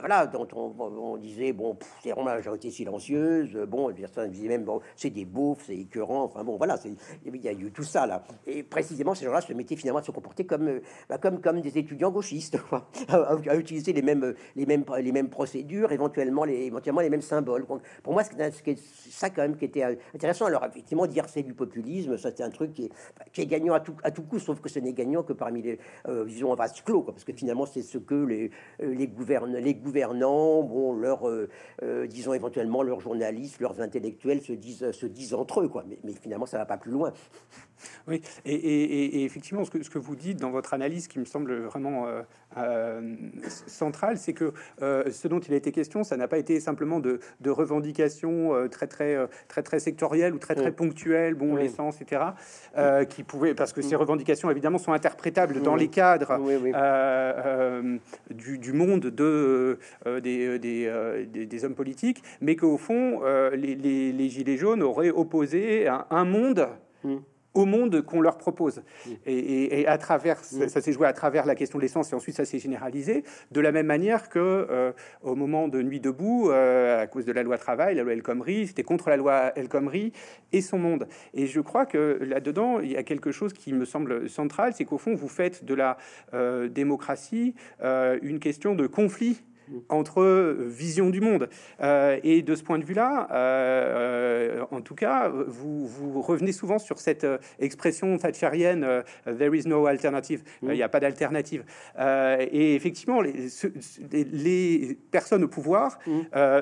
[0.00, 4.80] voilà, dont on, disait bon, c'est vraiment la majorité silencieuse, bon, certains disaient même bon,
[4.96, 6.76] c'est des beaufs, c'est écœurant, enfin bon, voilà,
[7.24, 8.22] il y a eu tout ça là.
[8.46, 11.60] Et précisément, ces gens-là se mettaient finalement à se comporter comme, euh, bah, comme, comme
[11.60, 12.58] des étudiants gauchistes,
[13.08, 17.66] à, utiliser les mêmes, les, mêmes, les mêmes procédures, éventuellement les, éventuellement les mêmes symboles.
[17.66, 18.78] pour moi, c'est
[19.10, 20.46] ça quand même qui était intéressant.
[20.46, 22.90] Alors, effectivement, dire c'est du populisme, ça c'est un truc qui est,
[23.32, 25.62] qui est gagnant à tout, à tout coup, sauf que ce n'est gagnant que parmi
[25.62, 25.78] les,
[26.08, 28.50] euh, disons, en vase clos, parce que finalement, c'est ce que les,
[28.82, 31.28] euh, les, gouverne, les gouvernants, bon, leur,
[32.08, 35.84] disons, éventuellement leurs journalistes, leurs intellectuels se disent, se disent entre eux, quoi.
[35.88, 37.12] Mais, mais finalement, ça va pas plus loin.
[38.06, 41.54] Oui, et, effectivement, ce que, ce que, vous dites dans votre analyse, qui me semble
[41.62, 42.22] vraiment euh,
[42.56, 43.16] euh,
[43.66, 44.52] central, c'est que
[44.82, 48.86] euh, ce dont il a été question, ça n'a pas été simplement de, revendications très
[48.86, 49.16] très
[49.48, 52.22] très très sectorielles ou très très ponctuelles, bon l'essence, etc.
[53.08, 56.38] qui pouvaient, parce que ces revendications évidemment sont interprétables dans les cadres
[58.30, 59.78] du, monde de
[60.20, 63.22] des, des, hommes politiques, mais qu'au fond
[63.52, 66.68] les, les, gilets jaunes auraient opposé un, un monde
[67.54, 68.82] au monde qu'on leur propose.
[69.26, 72.44] Et, à travers, ça, s'est joué à travers la question de l'essence et ensuite ça
[72.44, 74.92] s'est généralisé de la même manière que euh,
[75.22, 78.22] au moment de Nuit debout, euh, à cause de la loi travail, la loi El
[78.22, 80.12] Khomri, c'était contre la loi El Khomri
[80.52, 81.08] et son monde.
[81.34, 84.84] Et je crois que là-dedans, il y a quelque chose qui me semble central, c'est
[84.84, 85.96] qu'au fond, vous faites de la
[86.34, 87.54] euh, démocratie
[88.22, 89.42] une question de conflit
[89.88, 91.48] entre vision du monde.
[91.80, 96.78] Euh, et de ce point de vue-là, euh, en tout cas, vous, vous, revenez souvent
[96.78, 100.42] sur cette euh, expression thatcherienne There is no alternative.
[100.62, 101.64] Il n'y a pas d'alternative.
[101.98, 103.48] et effectivement, les,
[104.12, 105.98] les, personnes au pouvoir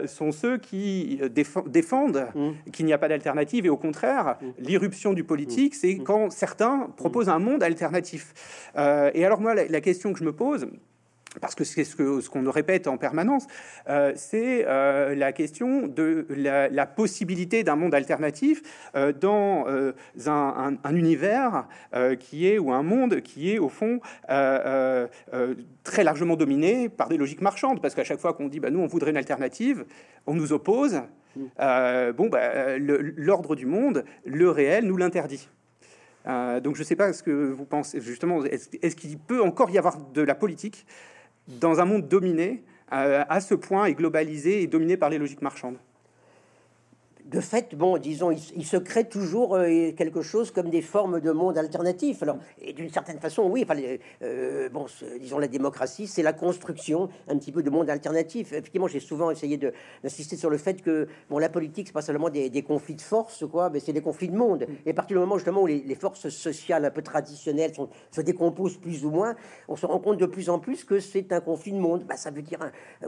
[0.06, 2.26] sont ceux qui défendent
[2.72, 3.66] qu'il n'y a pas d'alternative.
[3.66, 8.34] Et au contraire, l'irruption du politique, c'est quand certains proposent un monde alternatif.
[8.76, 10.66] et alors moi, la question que je me pose,
[11.40, 11.96] parce que c'est ce
[12.28, 13.46] qu'on nous répète en permanence,
[13.88, 18.62] euh, c'est euh, la question de la, possibilité d'un monde alternatif
[18.94, 19.66] euh, dans
[20.26, 21.66] un, univers
[22.20, 27.40] qui est, ou un monde qui est au fond très largement dominé par des logiques
[27.40, 29.84] marchandes, parce qu'à chaque fois qu'on dit, bah, nous, on voudrait une alternative,
[30.26, 31.02] on nous oppose,
[31.36, 35.48] bon, bah, l'ordre du monde, le réel, nous l'interdit.
[36.24, 39.78] donc je ne sais pas ce que vous pensez, justement, est-ce qu'il peut encore y
[39.78, 40.86] avoir de la politique
[41.48, 45.42] dans un monde dominé euh, à ce point et globalisé et dominé par les logiques
[45.42, 45.78] marchandes
[47.26, 51.32] de fait, bon, disons, il, se crée toujours euh, quelque chose comme des formes de
[51.32, 52.22] monde alternatif.
[52.22, 53.80] Alors, et d'une certaine façon, oui, enfin,
[54.22, 54.86] euh, bon,
[55.20, 58.52] disons, la démocratie, c'est la construction un petit peu de monde alternatif.
[58.52, 62.30] Effectivement, j'ai souvent essayé d'insister sur le fait que, bon, la politique, c'est pas seulement
[62.30, 64.66] des, conflits de force, quoi, mais c'est des conflits de monde.
[64.84, 68.20] Et à partir du moment, justement, où les, forces sociales un peu traditionnelles sont, se
[68.20, 69.34] décomposent plus ou moins,
[69.66, 72.04] on se rend compte de plus en plus que c'est un conflit de monde.
[72.04, 72.60] Bah, ça veut dire,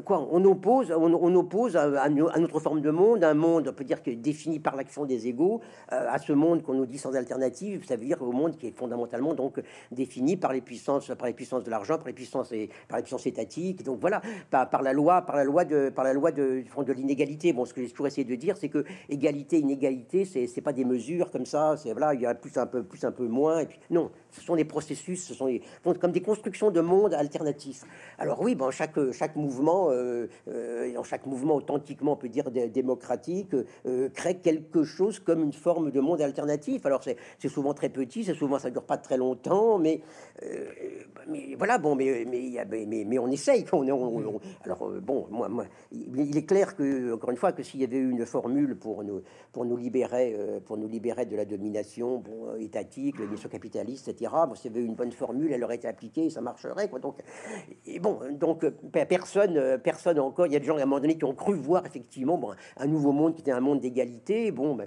[0.04, 3.72] quoi, on oppose, on, oppose à, à, à, notre forme de monde, un monde, on
[3.72, 5.61] peut dire défini par l'action des égaux,
[5.92, 8.66] euh, à ce monde qu'on nous dit sans alternative, ça veut dire au monde qui
[8.66, 12.52] est fondamentalement donc défini par les puissances, par les puissances de l'argent, par les puissances
[12.52, 13.82] et par les puissances étatiques.
[13.82, 16.92] Donc voilà, par, par la loi, par la loi de, par la loi de, de
[16.92, 17.52] l'inégalité.
[17.52, 20.72] Bon, ce que j'ai toujours essayé de dire, c'est que égalité, inégalité, c'est, c'est pas
[20.72, 21.76] des mesures comme ça.
[21.76, 23.61] C'est voilà, il y a plus un peu, plus un peu moins.
[23.61, 25.62] Et puis non, ce sont des processus, ce sont des,
[26.00, 27.84] comme des constructions de monde alternatifs.
[28.18, 32.50] Alors oui, bon, chaque chaque mouvement, euh, euh, dans chaque mouvement authentiquement, on peut dire
[32.50, 33.54] démocratique,
[34.07, 36.86] crée quelque chose comme une forme de monde alternatif.
[36.86, 40.01] Alors c'est souvent très petit, c'est souvent ça dure pas très longtemps, mais,
[41.28, 43.64] mais voilà, bon, mais, mais, mais, mais on essaye.
[43.72, 47.84] On, on, alors bon, moi, il est clair que, encore une fois, que s'il y
[47.84, 49.22] avait eu une formule pour nous,
[49.53, 50.36] pour nous libérer,
[50.66, 52.22] pour nous libérer de la domination
[52.59, 54.32] étatique, la mission capitaliste, etc.
[54.49, 56.88] Bon, s'il y avait eu une bonne formule, elle aurait été appliquée, ça marcherait.
[56.88, 56.99] Quoi.
[56.99, 57.18] Donc,
[57.86, 60.46] et bon, donc personne, personne encore.
[60.46, 62.40] Il y a des gens à un moment donné qui ont cru voir effectivement
[62.76, 64.51] un nouveau monde qui était un monde d'égalité.
[64.51, 64.86] Bon, ben,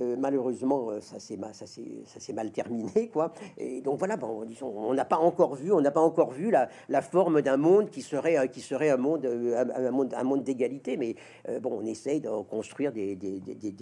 [0.00, 3.32] euh, malheureusement, euh, ça s'est mal, terminé, quoi.
[3.58, 6.50] Et donc voilà, bon, disons, on n'a pas encore vu, on n'a pas encore vu
[6.50, 10.96] la, la forme d'un monde qui serait, euh, qui serait un monde, un, monde, d'égalité.
[10.96, 11.16] Mais
[11.60, 13.16] bon, on essaye de construire des,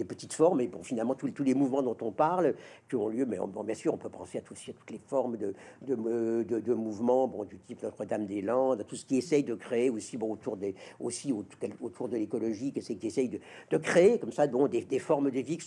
[0.07, 0.61] petites formes.
[0.61, 2.55] Et bon, finalement, tous, les mouvements dont on parle,
[2.89, 4.99] qui ont lieu, mais bon, bien sûr, on peut penser à, tous, à toutes les
[4.99, 10.17] formes de, de, mouvements, bon, du type Notre-Dame-des-Landes, tout ce qui essaye de créer aussi,
[10.17, 11.33] bon, autour des, aussi
[11.81, 13.39] autour de l'écologie, qui essaye de,
[13.69, 15.57] de, créer comme ça, des, formes de vie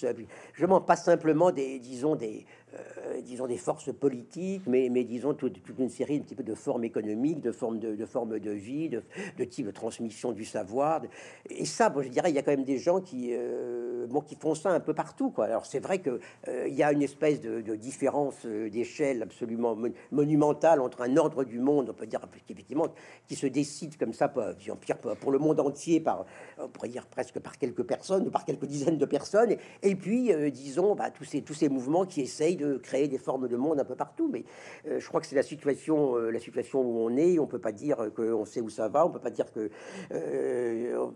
[0.55, 5.59] je m'en passe simplement des, disons, des, euh, disons des forces politiques, mais, disons toute,
[5.79, 9.03] une série un petit peu de formes économiques, de formes de, formes de vie, de,
[9.39, 11.03] de type de transmission du savoir.
[11.51, 14.21] Et ça, bon, je dirais, il y a quand même des gens qui, euh, bon,
[14.21, 15.33] qui font ça un peu partout.
[15.39, 19.77] Alors c'est vrai que euh, y a une espèce de, différence d'échelle absolument
[20.11, 22.87] monumentale entre un ordre du monde, on peut dire effectivement,
[23.27, 24.43] qui se décide comme ça, pour,
[25.21, 26.27] pour le monde entier, par,
[26.59, 30.31] on pourrait dire presque par quelques personnes ou par quelques dizaines de personnes, et, puis
[30.53, 33.81] disons bah, tous ces tous ces mouvements qui essayent de créer des formes de monde
[33.81, 34.29] un peu partout.
[34.33, 34.45] Mais
[34.87, 37.39] euh, je crois que c'est la situation, euh, la situation où on est.
[37.39, 39.07] On peut pas dire qu'on sait où ça va.
[39.07, 39.71] On peut pas dire que
[40.13, 41.07] euh,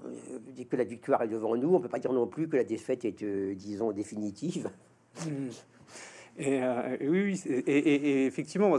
[0.68, 1.74] que la victoire est devant nous.
[1.74, 3.24] On peut pas dire non plus que la défaite est,
[3.54, 4.70] disons, définitive.
[5.26, 5.48] Mmh.
[6.38, 6.60] Et,
[7.08, 8.76] oui, et, effectivement,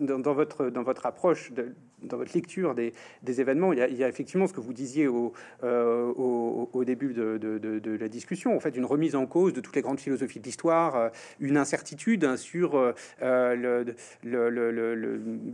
[0.00, 2.92] dans, votre, dans votre approche de, dans votre lecture des,
[3.40, 5.32] événements, il y, a, effectivement ce que vous disiez au,
[5.62, 9.76] euh, au, début de, de, la discussion, en fait, une remise en cause de toutes
[9.76, 13.94] les grandes philosophies de l'histoire, euh, une incertitude hein, sur euh, le,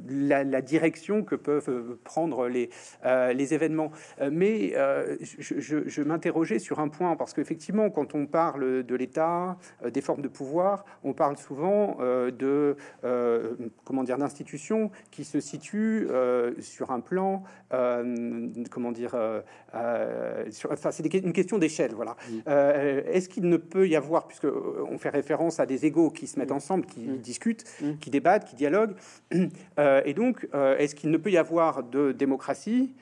[0.09, 2.71] la, direction que peuvent prendre les,
[3.05, 3.91] les événements.
[4.31, 4.75] Mais
[5.21, 9.59] je, je, je m'interrogeais sur un point, parce qu'effectivement, quand on parle de l'État,
[9.93, 12.77] des formes de pouvoir, on parle souvent de,
[13.85, 19.41] comment dire, d'institutions qui se situent euh, sur un plan, euh, comment dire, euh,
[20.71, 22.17] enfin, c'est une question d'échelle, voilà.
[22.47, 26.39] Est-ce qu'il ne peut y avoir, puisque on fait référence à des égaux qui se
[26.39, 27.65] mettent ensemble, qui discutent,
[28.01, 28.97] qui débattent, qui dialoguent,
[30.05, 30.49] et donc,
[30.79, 32.95] est-ce qu'il ne peut y avoir de démocratie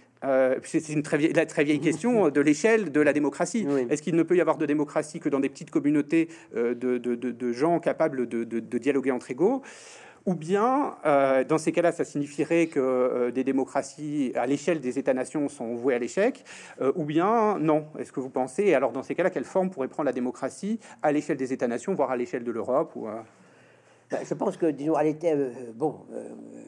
[0.62, 3.66] c'est une très vieille, la très vieille question de l'échelle de la démocratie.
[3.90, 7.14] Est-ce qu'il ne peut y avoir de démocratie que dans des petites communautés de, de,
[7.14, 9.62] de gens capables de, dialoguer entre égaux?
[10.26, 14.98] Ou bien, euh, dans ces cas-là, ça signifierait que euh, des démocraties à l'échelle des
[14.98, 16.44] États-nations sont vouées à l'échec,
[16.80, 17.86] euh, ou bien non?
[17.98, 21.12] Est-ce que vous pensez Alors, dans ces cas-là, quelle forme pourrait prendre la démocratie à
[21.12, 23.06] l'échelle des États-nations, voire à l'échelle de l'Europe ou
[24.22, 25.34] je pense que, disons, elle était,
[25.74, 25.96] bon,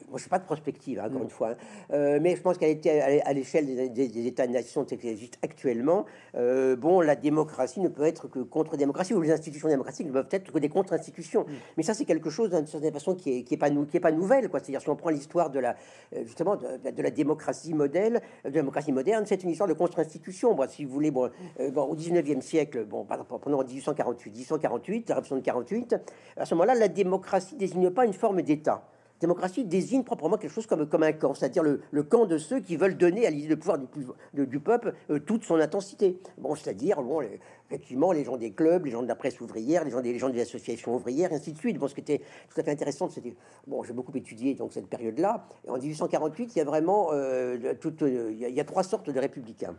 [0.09, 1.55] moi, je suis pas de prospective, hein, encore une fois, hein.
[1.91, 6.05] euh, mais je pense qu'elle était à l'échelle des, États-nations qui existent actuellement.
[6.35, 10.29] Euh, bon, la démocratie ne peut être que contre-démocratie, ou les institutions démocratiques ne peuvent
[10.31, 11.45] être que des contre-institutions.
[11.75, 13.99] Mais ça, c'est quelque chose, d'une certaine façon, qui est, qui est pas, qui est
[13.99, 14.61] pas nouvelle, quoi.
[14.61, 15.75] C'est-à-dire, si on prend l'histoire de la,
[16.15, 20.53] euh, justement, de, la démocratie modèle, de la démocratie moderne, c'est une histoire de contre-institution.
[20.53, 21.29] Bon, si vous voulez, bon,
[21.73, 25.95] bon au 19e siècle, bon, pendant 1848, 1848, la révolution de 48,
[26.37, 28.83] à ce moment-là, la démocratie désigne pas une forme d'État
[29.19, 32.59] démocratie désigne proprement quelque chose comme, comme un camp, c'est-à-dire le, le, camp de ceux
[32.59, 36.19] qui veulent donner à l'idée de pouvoir du, du peuple euh, toute son intensité.
[36.37, 37.21] Bon, c'est-à-dire, bon,
[37.69, 40.19] effectivement, les gens des clubs, les gens de la presse ouvrière, les gens des, les
[40.19, 41.77] gens des associations ouvrières, et ainsi de suite.
[41.77, 43.35] Bon, ce qui était tout à fait intéressant, c'était,
[43.65, 45.47] bon, j'ai beaucoup étudié donc cette période-là.
[45.67, 49.19] En 1848, il y a vraiment, euh, toute, euh, il y a trois sortes de
[49.19, 49.75] républicains.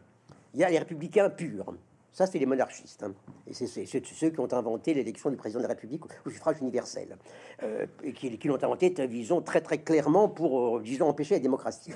[0.54, 1.74] Il y a les républicains purs,
[2.12, 3.02] ça, c'est les monarchistes.
[3.02, 3.14] Hein.
[3.46, 7.16] Et c'est ceux qui ont inventé l'élection du président de la République au suffrage universel.
[7.62, 11.92] Euh, et qui, l'ont inventé, disons, très très clairement pour, euh, disons, empêcher la démocratie.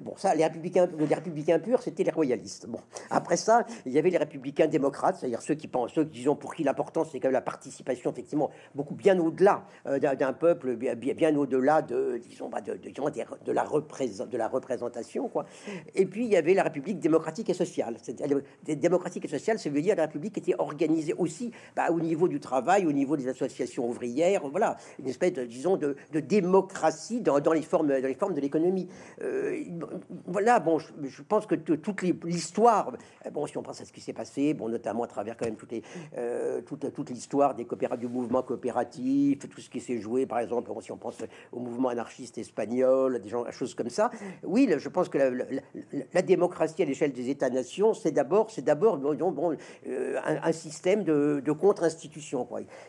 [0.00, 2.66] Bon, ça, les républicains, les républicains purs, c'était les royalistes.
[2.66, 2.80] Bon,
[3.10, 6.36] après ça, il y avait les républicains démocrates, c'est-à-dire ceux qui pensent, ceux qui disons
[6.36, 10.76] pour qui l'important c'est quand même la participation, effectivement, beaucoup bien au-delà euh, d'un peuple,
[10.76, 15.46] bien, bien au-delà de, disons, bah, de, la représentation, quoi.
[15.94, 17.96] Et puis il y avait la République démocratique et sociale.
[18.66, 22.40] Démocratique et sociale, ça veut dire la République était organisée aussi bah, au niveau du
[22.40, 27.52] travail, au niveau des associations ouvrières, voilà, une espèce de, disons, de, démocratie dans, dans,
[27.52, 28.88] les formes, dans les formes de l'économie.
[29.22, 29.62] Euh,
[30.26, 32.92] voilà, bon, je, pense que toute l'histoire,
[33.32, 35.56] bon, si on pense à ce qui s'est passé, bon, notamment à travers quand même
[35.56, 35.82] toutes les,
[36.66, 37.66] toute, toute l'histoire des
[37.98, 41.18] du mouvement coopératif, tout ce qui s'est joué, par exemple, si on pense
[41.52, 44.10] au mouvement anarchiste espagnol, des gens, choses comme ça.
[44.42, 49.56] Oui, je pense que la, démocratie à l'échelle des États-nations, c'est d'abord, c'est d'abord, bon,
[49.86, 52.46] un, système de, contre-institution,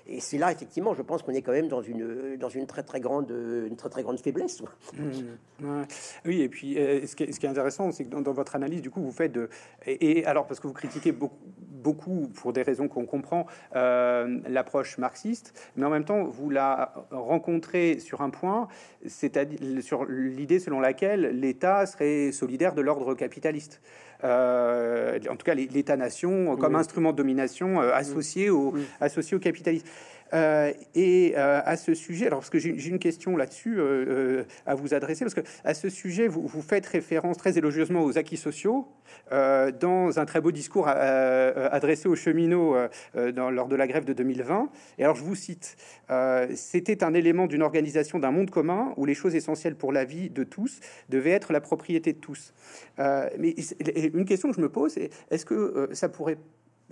[0.08, 2.84] Et c'est là, effectivement, je pense qu'on est quand même dans une, dans une très
[2.84, 4.62] très grande, une très très grande faiblesse.
[4.94, 5.84] Mmh,
[6.26, 8.56] oui, et puis euh, ce, qui est, ce, qui est, intéressant, c'est que dans, votre
[8.56, 9.50] analyse, du coup, vous faites de.
[9.86, 14.98] Et, alors, parce que vous critiquez beaucoup, beaucoup pour des raisons qu'on comprend, euh, l'approche
[14.98, 18.68] marxiste, mais en même temps, vous la rencontrez sur un point,
[19.06, 23.82] c'est-à-dire sur l'idée selon laquelle l'État serait solidaire de l'ordre capitaliste.
[24.24, 29.88] Euh, en tout cas, l'État-nation comme instrument de domination associé, au, associé au capitalisme.
[30.34, 34.76] Euh, et euh, à ce sujet, alors parce que j'ai une question là-dessus euh, à
[34.76, 38.88] vous adresser, parce que à ce sujet, vous, faites référence très élogieusement aux acquis sociaux
[39.32, 42.76] dans un très beau discours adressé aux cheminots
[43.16, 44.70] lors de la grève de 2020.
[44.98, 45.78] Et alors je vous cite
[46.56, 50.30] C'était un élément d'une organisation d'un monde commun où les choses essentielles pour la vie
[50.30, 52.54] de tous devaient être la propriété de tous.
[52.98, 53.56] mais
[54.14, 54.98] une question que je me pose,
[55.32, 56.38] est-ce que ça pourrait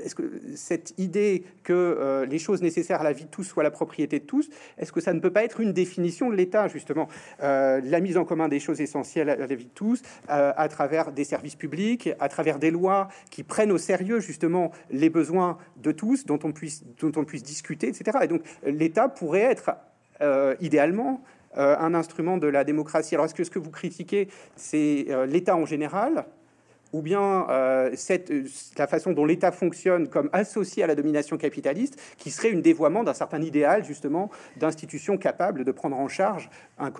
[0.03, 0.23] est-ce que
[0.55, 4.19] cette idée que euh, les choses nécessaires à la vie de tous soient la propriété
[4.19, 7.07] de tous, est-ce que ça ne peut pas être une définition de l'État, justement
[7.41, 10.67] euh, La mise en commun des choses essentielles à la vie de tous, euh, à
[10.67, 15.57] travers des services publics, à travers des lois qui prennent au sérieux, justement, les besoins
[15.77, 18.19] de tous, dont on puisse, dont on puisse discuter, etc.
[18.23, 19.71] Et donc, l'État pourrait être,
[20.61, 21.21] idéalement,
[21.55, 23.15] un instrument de la démocratie.
[23.15, 26.25] Alors, est-ce que ce que vous critiquez, c'est l'État en général
[26.95, 28.43] ou bien euh, euh,
[28.77, 33.03] la façon dont l'État fonctionne comme associé à la domination capitaliste, qui serait une dévoiement
[33.03, 36.49] d'un certain idéal justement d'institutions capables de prendre en charge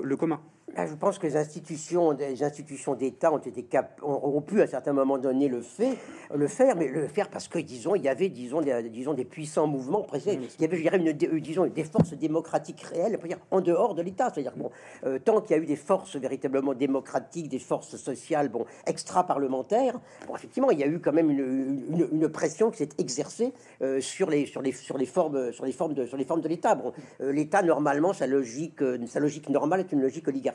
[0.04, 0.42] le commun.
[0.78, 4.68] Ah, je pense que les institutions, les institutions d'État ont été cap ont, pu à
[4.68, 5.98] certains moments donné le fait,
[6.34, 9.24] le faire, mais le faire parce que disons il y avait disons des, disons des
[9.26, 10.32] puissants mouvements présents.
[10.34, 13.18] Il y avait je dirais une, euh, disons des forces démocratiques réelles,
[13.52, 14.32] en dehors de l'État.
[14.34, 14.70] C'est-à-dire bon,
[15.06, 19.26] euh, tant qu'il y a eu des forces véritablement démocratiques, des forces sociales, bon extra
[19.26, 23.54] parlementaires, bon effectivement il y a eu quand même une, une, pression qui s'est exercée
[23.82, 26.42] euh, sur les sur les sur les formes sur les formes de sur les formes
[26.42, 26.76] de l'État.
[26.76, 30.55] Bon, l'État normalement sa logique sa logique normale est une logique oligarchique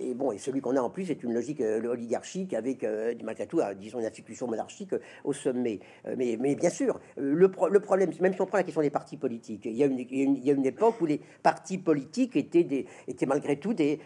[0.00, 3.14] et bon, et celui qu'on a en plus est une logique euh, oligarchique avec, euh,
[3.22, 5.80] malgré tout, disons, une institution monarchique euh, au sommet.
[6.16, 9.18] mais, mais bien sûr, le, le, problème, même si on prend la question des partis
[9.18, 12.64] politiques, il y, a une, il y a une, époque où les partis politiques étaient,
[12.64, 14.00] des, étaient malgré tout des,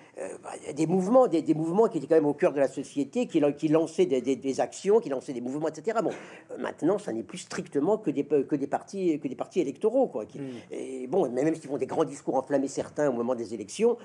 [0.75, 3.41] des mouvements, des, des, mouvements qui étaient quand même au cœur de la société, qui,
[3.57, 5.99] qui lançaient des, des, actions, qui lançaient des mouvements, etc.
[6.03, 6.13] Bon,
[6.59, 10.27] maintenant, ça n'est plus strictement que des, que des partis, que des partis électoraux, quoi.
[10.27, 10.53] Qui, mm.
[10.73, 13.97] Et bon, même s'ils font des grands discours enflammés certains au moment des élections,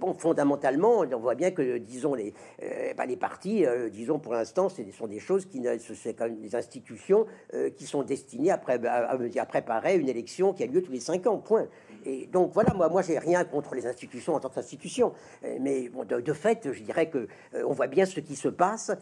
[0.00, 4.34] bon, fondamentalement, on voit bien que, disons, les, euh, bah, les partis, euh, disons, pour
[4.34, 5.62] l'instant, ce sont des choses qui,
[5.94, 10.64] c'est quand même des institutions euh, qui sont destinées à, à, préparer une élection qui
[10.64, 11.66] a lieu tous les cinq ans, point.
[12.04, 15.14] Et donc voilà, moi, moi, j'ai rien contre les institutions en tant qu'institution,
[15.60, 17.26] mais de, de, fait, je dirais que
[17.66, 18.92] on voit bien ce qui se passe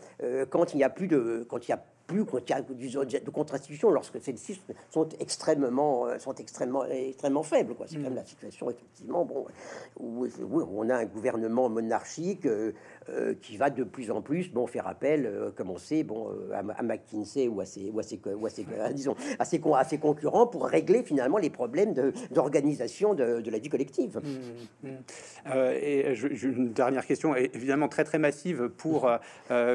[0.50, 4.60] quand il n'y a plus de, quand il y a plus de contre-institution lorsque celles-ci
[4.90, 7.74] sont extrêmement, euh, sont extrêmement, extrêmement faibles.
[7.74, 7.86] Quoi.
[7.88, 9.46] C'est quand même la situation, effectivement, bon,
[9.98, 10.26] où,
[10.74, 12.72] on a un gouvernement monarchique euh,
[13.08, 16.82] euh, qui va de plus en plus bon, faire appel, comme on sait, bon, à,
[16.82, 19.98] McKinsey ou à ses, ou à ses, ou à ses disons, à ses, à ses,
[19.98, 21.94] concurrents pour régler finalement les problèmes
[22.30, 24.20] d'organisation de, de, la vie collective.
[24.82, 25.56] Mm, mm.
[25.80, 29.08] et je, une dernière question, évidemment très très massive pour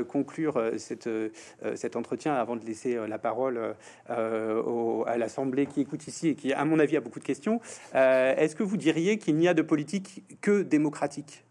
[0.08, 1.10] conclure cette,
[1.76, 3.74] cet entretien avant de laisser euh, la parole euh,
[4.10, 7.60] euh, à l'Assemblée qui écoute ici et qui, à mon avis, a beaucoup de questions.
[7.94, 11.44] Est-ce que vous diriez qu'il n'y a de politique que démocratique?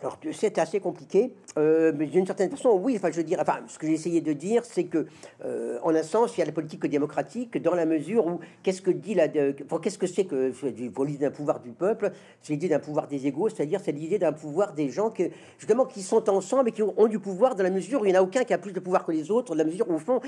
[0.00, 2.94] Alors c'est assez compliqué, euh, mais d'une certaine façon, oui.
[2.96, 5.06] Enfin, je veux dire, enfin, ce que j'ai essayé de dire, c'est que,
[5.44, 8.82] euh, en un sens, il y a la politique démocratique dans la mesure où qu'est-ce
[8.82, 10.52] que dit la, qu'est-ce que c'est que
[11.04, 14.32] l'idée d'un pouvoir du peuple C'est l'idée d'un pouvoir des égaux, c'est-à-dire c'est l'idée d'un
[14.32, 15.24] pouvoir des gens que
[15.58, 18.16] justement qui sont ensemble et qui ont du pouvoir dans la mesure où il n'y
[18.16, 19.94] en a aucun qui a plus de pouvoir que les autres, dans la mesure où
[19.94, 20.20] au fond,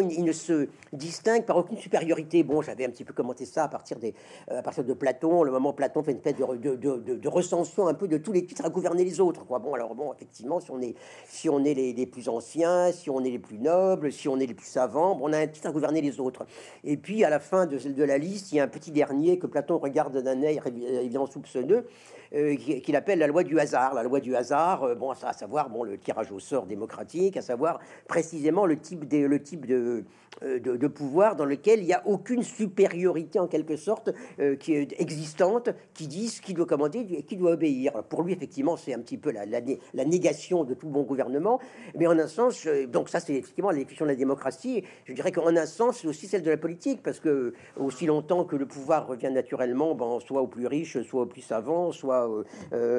[0.00, 2.42] ils, ne se distinguent par aucune supériorité.
[2.42, 4.14] Bon, j'avais un petit peu commenté ça à partir des,
[4.50, 5.42] euh, à partir de Platon.
[5.42, 8.44] Le moment Platon fait une espèce de, de, de, recension un peu de tous les
[8.44, 9.44] titres à gouverner les autres.
[9.44, 9.58] Quoi.
[9.58, 10.94] Bon, alors bon, effectivement si on est,
[11.26, 14.46] si on est les, plus anciens, si on est les plus nobles, si on est
[14.46, 16.46] les plus savants, on a un titre à gouverner les autres.
[16.84, 19.38] Et puis, à la fin de, de la liste, il y a un petit dernier
[19.38, 21.86] que Platon regarde d'un œil évidemment soupçonneux,
[22.32, 23.94] qu'il appelle la loi du hasard.
[23.94, 27.42] La loi du hasard, euh, bon, à savoir bon, le tirage au sort démocratique, à
[27.42, 27.78] savoir
[28.08, 30.04] précisément le type, de, le type de,
[30.42, 34.10] euh, de, pouvoir dans lequel il n'y a aucune supériorité en quelque sorte
[34.58, 38.02] qui est existante, qui dit ce qui doit commander et qui doit obéir.
[38.04, 41.60] pour lui, effectivement, c'est un petit peu la, la, négation de tout bon gouvernement.
[41.96, 44.84] Mais en un sens, donc ça, c'est effectivement la de la démocratie.
[45.04, 48.44] Je dirais qu'en un sens, c'est aussi celle de la politique, parce que aussi longtemps
[48.44, 52.21] que le pouvoir revient naturellement, bon, soit aux plus riches, soit aux plus savants, soit,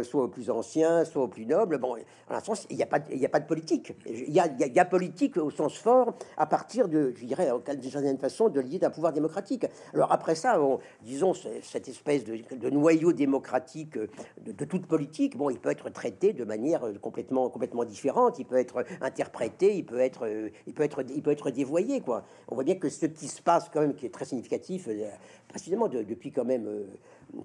[0.03, 1.95] soit aux plus anciens, soit aux plus nobles, bon,
[2.29, 3.93] en un sens, il n'y a, pas, a pas de politique.
[4.05, 7.49] Il y a, il y a politique au sens fort à partir de, je dirais,
[7.77, 9.65] d'une certaine façon, de lier d'un pouvoir démocratique.
[9.93, 10.59] Alors après ça,
[11.01, 16.43] disons, cette espèce de, noyau démocratique de, toute politique, bon, il peut être traité de
[16.43, 20.27] manière complètement, complètement différente, il peut être interprété, il peut être,
[20.67, 22.23] il peut être, il peut être dévoyé, quoi.
[22.47, 25.09] On voit bien que ce qui se passe quand même, qui est très significatif, euh,
[25.47, 27.41] précisément depuis quand même euh,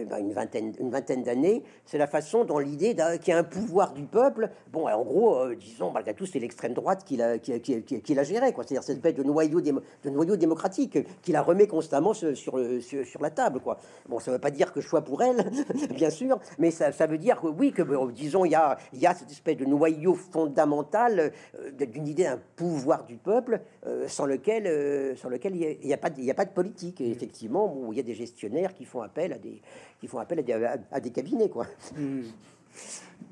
[0.00, 3.92] une vingtaine, une vingtaine d'années, c'est la façon dont l'idée qu'il y a un pouvoir
[3.92, 7.60] du peuple, bon, en gros, euh, disons, malgré tout, c'est l'extrême droite qui l'a, qui,
[7.60, 8.64] qui, qui, l'a géré, quoi.
[8.64, 13.22] C'est-à-dire cette espèce de noyau, de noyau démocratique qui la remet constamment sur, sur, sur,
[13.22, 13.78] la table, quoi.
[14.08, 15.50] Bon, ça veut pas dire que je sois pour elle,
[15.94, 17.82] bien sûr, mais ça, ça, veut dire que oui, que
[18.12, 22.40] disons, il y a, y a cette espèce de noyau fondamental euh, d'une idée d'un
[22.56, 26.50] pouvoir du peuple euh, sans lequel, sans lequel il n'y a, a, a pas de
[26.50, 27.00] politique.
[27.00, 29.60] Et effectivement, bon, il y a des gestionnaires qui font appel à des
[30.00, 30.44] qui font appel
[30.90, 31.48] à des, cabinets.
[31.48, 31.66] Quoi.
[31.96, 32.22] Hmm.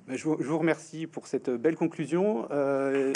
[0.06, 2.46] Ben, je, vous, remercie pour cette belle conclusion.
[2.50, 3.12] Euh,